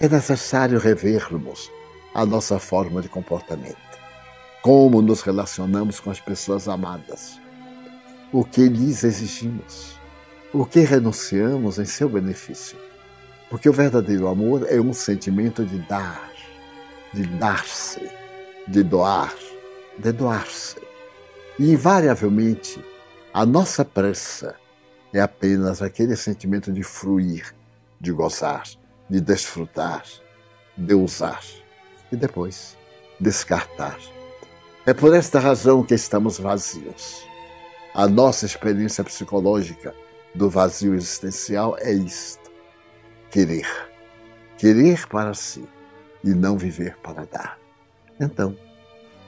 É 0.00 0.08
necessário 0.08 0.80
revermos 0.80 1.70
a 2.12 2.26
nossa 2.26 2.58
forma 2.58 3.00
de 3.00 3.08
comportamento, 3.08 3.76
como 4.60 5.00
nos 5.00 5.22
relacionamos 5.22 6.00
com 6.00 6.10
as 6.10 6.20
pessoas 6.20 6.68
amadas, 6.68 7.40
o 8.32 8.44
que 8.44 8.68
lhes 8.68 9.04
exigimos, 9.04 9.96
o 10.52 10.64
que 10.64 10.80
renunciamos 10.80 11.78
em 11.78 11.84
seu 11.84 12.08
benefício. 12.08 12.76
Porque 13.48 13.68
o 13.68 13.72
verdadeiro 13.72 14.26
amor 14.26 14.66
é 14.68 14.80
um 14.80 14.92
sentimento 14.92 15.64
de 15.64 15.78
dar, 15.80 16.32
de 17.12 17.22
dar-se, 17.22 18.10
de 18.66 18.82
doar, 18.82 19.32
de 19.96 20.10
doar-se. 20.10 20.76
E 21.58 21.70
invariavelmente, 21.70 22.82
a 23.34 23.44
nossa 23.44 23.84
pressa 23.84 24.54
é 25.12 25.20
apenas 25.20 25.82
aquele 25.82 26.14
sentimento 26.14 26.72
de 26.72 26.84
fruir, 26.84 27.52
de 28.00 28.12
gozar, 28.12 28.62
de 29.10 29.20
desfrutar, 29.20 30.04
de 30.76 30.94
usar 30.94 31.42
e 32.12 32.16
depois 32.16 32.78
descartar. 33.18 33.98
É 34.86 34.94
por 34.94 35.12
esta 35.16 35.40
razão 35.40 35.82
que 35.82 35.94
estamos 35.94 36.38
vazios. 36.38 37.26
A 37.92 38.06
nossa 38.06 38.46
experiência 38.46 39.02
psicológica 39.02 39.92
do 40.32 40.48
vazio 40.48 40.94
existencial 40.94 41.76
é 41.80 41.92
isto: 41.92 42.52
querer. 43.32 43.66
Querer 44.56 45.08
para 45.08 45.34
si 45.34 45.68
e 46.22 46.30
não 46.30 46.56
viver 46.56 46.96
para 46.98 47.24
dar. 47.24 47.58
Então, 48.20 48.56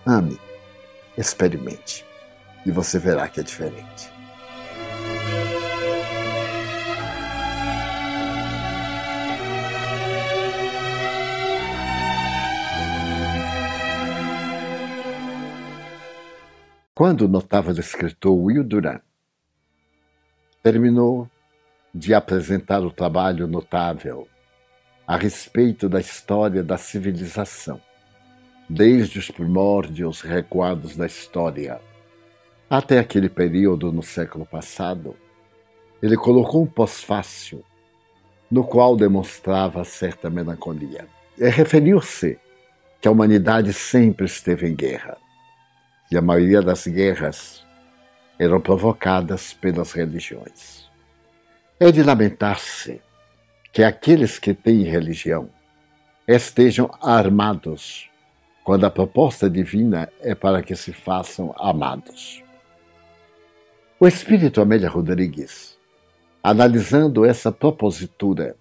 ame, 0.07 0.41
experimente 1.19 2.07
e 2.67 2.71
você 2.73 2.99
verá 2.99 3.29
que 3.29 3.39
é 3.39 3.43
diferente. 3.45 4.11
Quando 16.93 17.27
o 17.27 17.29
notável 17.29 17.73
escritor 17.79 18.35
Will 18.35 18.65
Durant 18.65 19.03
terminou 20.61 21.31
de 21.95 22.15
apresentar 22.15 22.81
o 22.81 22.91
trabalho 22.91 23.47
notável 23.47 24.27
a 25.07 25.17
respeito 25.17 25.89
da 25.89 26.01
história 26.01 26.65
da 26.65 26.77
civilização, 26.77 27.81
desde 28.69 29.21
os 29.21 29.31
primórdios 29.31 30.21
recuados 30.21 30.97
da 30.97 31.07
história 31.07 31.81
até 32.69 32.99
aquele 32.99 33.29
período 33.29 33.93
no 33.93 34.03
século 34.03 34.45
passado, 34.45 35.17
ele 36.03 36.17
colocou 36.17 36.63
um 36.63 36.67
pós-fácil 36.67 37.65
no 38.51 38.65
qual 38.65 38.97
demonstrava 38.97 39.85
certa 39.85 40.29
melancolia. 40.29 41.07
E 41.39 41.49
referiu-se 41.49 42.39
que 43.01 43.09
a 43.09 43.11
humanidade 43.11 43.73
sempre 43.73 44.27
esteve 44.27 44.69
em 44.69 44.75
guerra 44.75 45.17
e 46.11 46.17
a 46.17 46.23
maioria 46.23 46.63
das 46.63 46.87
guerras 46.87 47.65
eram 48.39 48.61
provocadas 48.61 49.53
pelas 49.53 49.93
religiões. 49.93 50.89
É 51.81 51.91
de 51.91 52.03
lamentar-se 52.03 53.01
que 53.73 53.83
aqueles 53.83 54.39
que 54.39 54.55
têm 54.55 54.83
religião 54.83 55.51
estejam 56.27 56.91
armados 57.03 58.09
quando 58.65 58.85
a 58.85 58.91
proposta 58.91 59.49
divina 59.49 60.09
é 60.21 60.35
para 60.35 60.63
que 60.63 60.75
se 60.75 60.93
façam 60.93 61.55
amados. 61.59 62.46
O 63.99 64.07
espírito 64.07 64.61
Amélia 64.61 64.89
Rodrigues, 64.89 65.79
analisando 66.43 67.25
essa 67.25 67.51
propositura, 67.51 68.57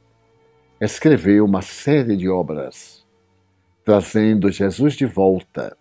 escreveu 0.79 1.45
uma 1.45 1.61
série 1.61 2.15
de 2.15 2.29
obras, 2.29 3.05
trazendo 3.83 4.49
Jesus 4.51 4.93
de 4.93 5.05
volta 5.05 5.75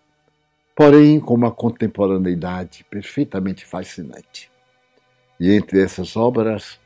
porém 0.75 1.21
com 1.21 1.33
uma 1.33 1.51
contemporaneidade 1.51 2.85
perfeitamente 2.89 3.65
fascinante. 3.65 4.51
E 5.39 5.51
entre 5.53 5.81
essas 5.81 6.17
obras, 6.17 6.79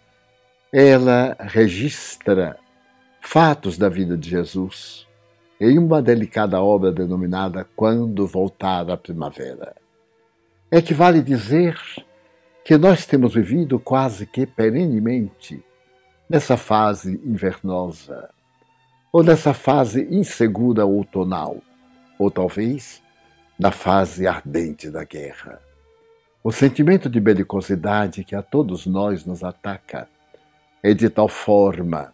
ela 0.71 1.35
registra 1.39 2.57
fatos 3.19 3.77
da 3.77 3.89
vida 3.89 4.15
de 4.15 4.29
Jesus 4.29 5.07
em 5.59 5.77
uma 5.77 6.01
delicada 6.01 6.61
obra 6.61 6.91
denominada 6.91 7.67
Quando 7.75 8.27
Voltar 8.27 8.89
a 8.89 8.95
Primavera. 8.95 9.75
É 10.71 10.81
que 10.81 10.93
vale 10.93 11.21
dizer 11.21 11.75
que 12.69 12.77
nós 12.77 13.03
temos 13.03 13.33
vivido 13.33 13.79
quase 13.79 14.27
que 14.27 14.45
perenemente 14.45 15.59
nessa 16.29 16.55
fase 16.55 17.19
invernosa, 17.25 18.29
ou 19.11 19.23
nessa 19.23 19.55
fase 19.55 20.07
insegura 20.11 20.85
outonal, 20.85 21.63
ou 22.19 22.29
talvez 22.29 23.01
na 23.57 23.71
fase 23.71 24.27
ardente 24.27 24.87
da 24.91 25.03
guerra. 25.03 25.59
O 26.43 26.51
sentimento 26.51 27.09
de 27.09 27.19
belicosidade 27.19 28.23
que 28.23 28.35
a 28.35 28.43
todos 28.43 28.85
nós 28.85 29.25
nos 29.25 29.43
ataca 29.43 30.07
é 30.83 30.93
de 30.93 31.09
tal 31.09 31.27
forma 31.27 32.13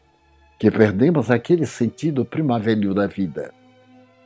que 0.57 0.71
perdemos 0.71 1.29
aquele 1.29 1.65
sentido 1.65 2.23
primaveril 2.23 2.93
da 2.93 3.07
vida, 3.07 3.53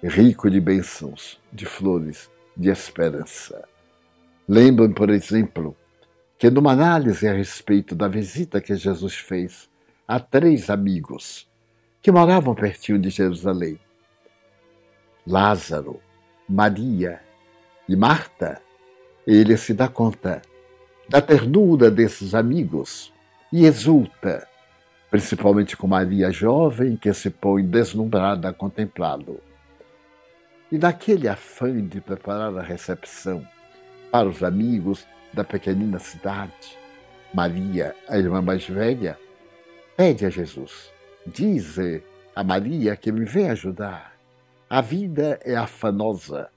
rico 0.04 0.48
de 0.48 0.62
bênçãos, 0.62 1.42
de 1.52 1.66
flores, 1.66 2.30
de 2.56 2.70
esperança. 2.70 3.68
Lembro-me, 4.48 4.94
por 4.94 5.10
exemplo, 5.10 5.76
que 6.40 6.50
numa 6.50 6.72
análise 6.72 7.28
a 7.28 7.34
respeito 7.34 7.94
da 7.94 8.08
visita 8.08 8.62
que 8.62 8.74
Jesus 8.74 9.14
fez 9.16 9.70
a 10.08 10.22
três 10.22 10.70
amigos 10.70 11.46
que 12.02 12.14
moravam 12.14 12.56
pertinho 12.56 12.98
de 12.98 13.10
Jerusalém, 13.10 13.78
Lázaro, 15.28 16.00
Maria 16.48 17.20
e 17.90 17.96
Marta, 17.96 18.62
ele 19.28 19.58
se 19.58 19.74
dá 19.74 19.90
conta 19.90 20.42
da 21.10 21.22
ternura 21.22 21.92
desses 21.92 22.34
amigos 22.34 23.14
e 23.52 23.66
exulta, 23.66 24.48
principalmente 25.12 25.76
com 25.76 25.88
Maria 25.88 26.32
jovem 26.32 26.96
que 26.96 27.14
se 27.14 27.30
põe 27.30 27.66
deslumbrada 27.66 28.48
a 28.48 28.54
contemplá-lo. 28.54 29.42
E 30.72 30.78
naquele 30.78 31.28
afã 31.28 31.86
de 31.86 32.00
preparar 32.00 32.58
a 32.58 32.62
recepção 32.62 33.46
para 34.10 34.30
os 34.30 34.42
amigos 34.42 35.06
da 35.34 35.44
pequenina 35.44 36.00
cidade, 36.00 36.78
Maria, 37.34 37.96
a 38.08 38.18
irmã 38.18 38.42
mais 38.42 38.68
velha, 38.68 39.18
pede 39.96 40.26
a 40.26 40.30
Jesus, 40.30 40.92
diz 41.26 41.78
a 42.36 42.44
Maria 42.44 42.96
que 42.96 43.12
me 43.12 43.26
vem 43.26 43.50
ajudar. 43.50 44.18
A 44.70 44.82
vida 44.82 45.40
é 45.44 45.56
afanosa 45.56 46.50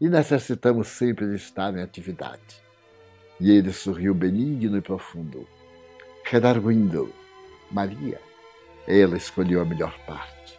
e 0.00 0.08
necessitamos 0.08 0.88
sempre 0.88 1.26
de 1.28 1.36
estar 1.36 1.76
em 1.76 1.82
atividade. 1.82 2.62
E 3.40 3.50
ele 3.50 3.72
sorriu 3.72 4.14
benigno 4.14 4.76
e 4.76 4.80
profundo, 4.80 5.46
redarguindo. 6.24 7.12
Maria, 7.70 8.20
ela 8.86 9.16
escolheu 9.16 9.60
a 9.60 9.64
melhor 9.64 9.96
parte. 10.06 10.58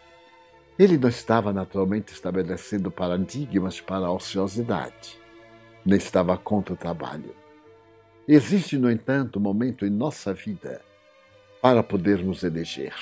Ele 0.78 0.98
não 0.98 1.10
estava 1.10 1.52
naturalmente 1.52 2.14
estabelecendo 2.14 2.90
paradigmas 2.92 3.82
para 3.82 4.06
a 4.06 4.12
ociosidade, 4.12 5.20
nem 5.86 5.98
estava 5.98 6.38
contra 6.38 6.74
o 6.74 6.78
trabalho. 6.78 7.36
Existe, 8.32 8.78
no 8.78 8.92
entanto, 8.92 9.40
um 9.40 9.42
momento 9.42 9.88
em 9.88 9.90
nossa 9.90 10.36
vida 10.36 10.84
para 11.64 11.82
podermos 11.82 12.44
eleger. 12.44 12.94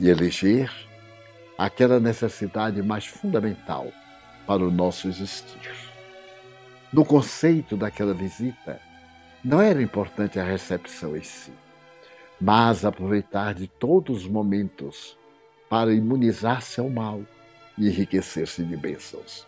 E 0.00 0.08
eleger 0.08 0.72
aquela 1.56 2.00
necessidade 2.00 2.82
mais 2.82 3.06
fundamental 3.06 3.86
para 4.44 4.64
o 4.64 4.72
nosso 4.72 5.06
existir. 5.06 5.70
No 6.92 7.04
conceito 7.04 7.76
daquela 7.76 8.12
visita, 8.12 8.80
não 9.44 9.60
era 9.60 9.80
importante 9.80 10.40
a 10.40 10.44
recepção 10.44 11.16
em 11.16 11.22
si, 11.22 11.52
mas 12.40 12.84
aproveitar 12.84 13.54
de 13.54 13.68
todos 13.68 14.24
os 14.24 14.28
momentos 14.28 15.16
para 15.70 15.94
imunizar-se 15.94 16.80
ao 16.80 16.90
mal 16.90 17.22
e 17.78 17.86
enriquecer-se 17.86 18.64
de 18.64 18.76
bênçãos. 18.76 19.46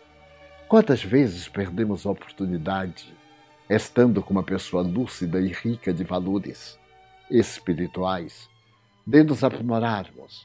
Quantas 0.69 1.03
vezes 1.03 1.49
perdemos 1.49 2.07
a 2.07 2.11
oportunidade, 2.11 3.19
estando 3.71 4.21
com 4.21 4.33
uma 4.33 4.43
pessoa 4.43 4.83
lúcida 4.83 5.41
e 5.41 5.53
rica 5.53 5.93
de 5.93 6.03
valores 6.03 6.77
espirituais, 7.31 8.49
de 9.07 9.23
nos 9.23 9.45
aprimorarmos 9.45 10.45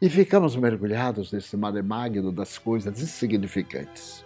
e 0.00 0.08
ficamos 0.08 0.54
mergulhados 0.54 1.32
nesse 1.32 1.56
magno 1.56 2.30
das 2.30 2.58
coisas 2.58 3.02
insignificantes, 3.02 4.24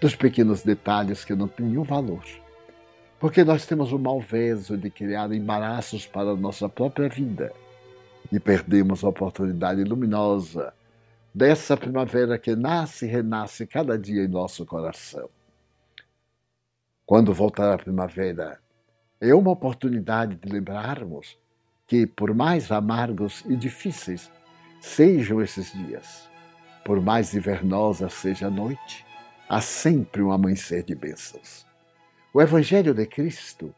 dos 0.00 0.14
pequenos 0.14 0.62
detalhes 0.62 1.24
que 1.24 1.34
não 1.34 1.48
têm 1.48 1.66
nenhum 1.66 1.82
valor. 1.82 2.24
Porque 3.18 3.42
nós 3.42 3.66
temos 3.66 3.90
o 3.90 3.98
malveso 3.98 4.76
de 4.76 4.90
criar 4.90 5.32
embaraços 5.32 6.06
para 6.06 6.32
a 6.32 6.36
nossa 6.36 6.68
própria 6.68 7.08
vida 7.08 7.52
e 8.30 8.38
perdemos 8.38 9.02
a 9.02 9.08
oportunidade 9.08 9.82
luminosa 9.82 10.74
dessa 11.34 11.74
primavera 11.74 12.38
que 12.38 12.54
nasce 12.54 13.06
e 13.06 13.08
renasce 13.08 13.66
cada 13.66 13.98
dia 13.98 14.24
em 14.24 14.28
nosso 14.28 14.66
coração. 14.66 15.30
Quando 17.06 17.32
voltar 17.32 17.72
a 17.72 17.78
primavera, 17.78 18.58
é 19.20 19.32
uma 19.32 19.52
oportunidade 19.52 20.34
de 20.34 20.52
lembrarmos 20.52 21.38
que, 21.86 22.04
por 22.04 22.34
mais 22.34 22.72
amargos 22.72 23.44
e 23.46 23.54
difíceis 23.54 24.28
sejam 24.80 25.40
esses 25.40 25.72
dias, 25.72 26.28
por 26.84 27.00
mais 27.00 27.32
invernosa 27.32 28.08
seja 28.08 28.48
a 28.48 28.50
noite, 28.50 29.06
há 29.48 29.60
sempre 29.60 30.20
um 30.20 30.32
amanhecer 30.32 30.82
de 30.82 30.96
bênçãos. 30.96 31.64
O 32.34 32.42
Evangelho 32.42 32.92
de 32.92 33.06
Cristo 33.06 33.72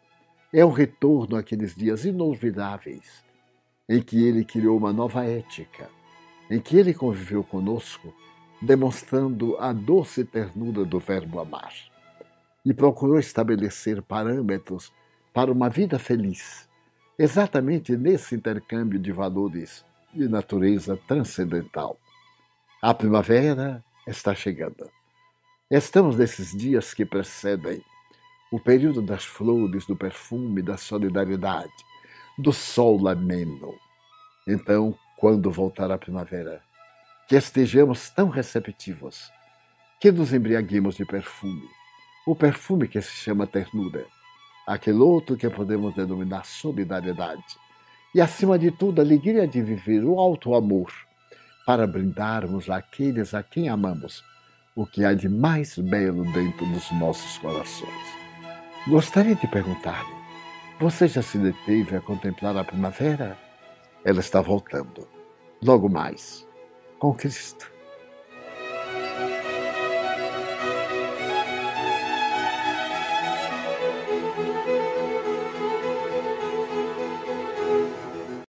é 0.51 0.65
um 0.65 0.73
retorno 0.73 1.37
àqueles 1.37 1.75
dias 1.75 2.07
inolvidáveis 2.07 3.23
em 3.87 4.01
que 4.01 4.25
ele 4.25 4.43
criou 4.43 4.79
uma 4.79 4.91
nova 4.91 5.27
ética, 5.27 5.91
em 6.51 6.59
que 6.59 6.79
ele 6.79 6.95
conviveu 6.95 7.45
conosco, 7.45 8.11
demonstrando 8.63 9.55
a 9.59 9.71
doce 9.71 10.25
ternura 10.25 10.83
do 10.83 10.99
Verbo 10.99 11.39
amar, 11.41 11.75
e 12.65 12.75
procurou 12.75 13.19
estabelecer 13.19 14.03
parâmetros 14.03 14.93
para 15.33 15.53
uma 15.53 15.69
vida 15.69 15.99
feliz, 15.99 16.69
exatamente 17.19 17.97
nesse 17.97 18.35
intercâmbio 18.35 18.99
de 18.99 19.13
valores 19.13 19.85
de 20.13 20.29
natureza 20.29 20.99
transcendental. 21.07 21.99
A 22.83 22.95
primavera 22.95 23.85
está 24.07 24.35
chegando. 24.35 24.91
Estamos 25.71 26.17
nesses 26.17 26.57
dias 26.57 26.95
que 26.95 27.05
precedem 27.05 27.83
o 28.51 28.59
período 28.59 29.03
das 29.03 29.25
flores, 29.25 29.87
do 29.87 29.95
perfume, 29.95 30.63
da 30.63 30.77
solidariedade, 30.77 31.73
do 32.39 32.53
sol 32.53 33.07
ameno. 33.09 33.75
Então, 34.47 34.97
quando 35.19 35.51
voltar 35.51 35.91
a 35.91 35.99
primavera, 35.99 36.63
que 37.29 37.37
estejamos 37.37 38.09
tão 38.09 38.29
receptivos, 38.29 39.31
que 40.01 40.11
nos 40.11 40.33
embriaguemos 40.33 40.95
de 40.95 41.05
perfume, 41.05 41.69
o 42.31 42.37
perfume 42.37 42.87
que 42.87 43.01
se 43.01 43.13
chama 43.13 43.47
ternura, 43.47 44.05
aquele 44.67 44.99
outro 44.99 45.35
que 45.35 45.49
podemos 45.49 45.95
denominar 45.95 46.45
solidariedade, 46.45 47.43
e, 48.15 48.21
acima 48.21 48.59
de 48.59 48.71
tudo, 48.71 49.01
a 49.01 49.05
alegria 49.05 49.49
de 49.49 49.63
viver 49.63 50.05
o 50.05 50.21
alto 50.21 50.55
amor, 50.55 50.93
para 51.65 51.87
brindarmos 51.87 52.69
àqueles 52.69 53.33
a 53.33 53.43
quem 53.43 53.71
amamos 53.71 54.23
o 54.77 54.85
que 54.85 55.07
há 55.07 55.15
de 55.15 55.27
mais 55.27 55.79
belo 55.79 56.23
dentro 56.33 56.67
dos 56.67 56.93
nossos 56.93 57.39
corações. 57.39 58.19
Gostaria 58.87 59.35
de 59.35 59.47
perguntar-lhe: 59.47 60.15
você 60.79 61.09
já 61.09 61.23
se 61.23 61.39
deteve 61.39 61.97
a 61.97 62.01
contemplar 62.03 62.55
a 62.59 62.65
primavera? 62.65 63.39
Ela 64.05 64.21
está 64.21 64.43
voltando. 64.43 65.09
Logo 65.63 65.89
mais, 65.89 66.47
com 66.99 67.15
Cristo. 67.15 67.78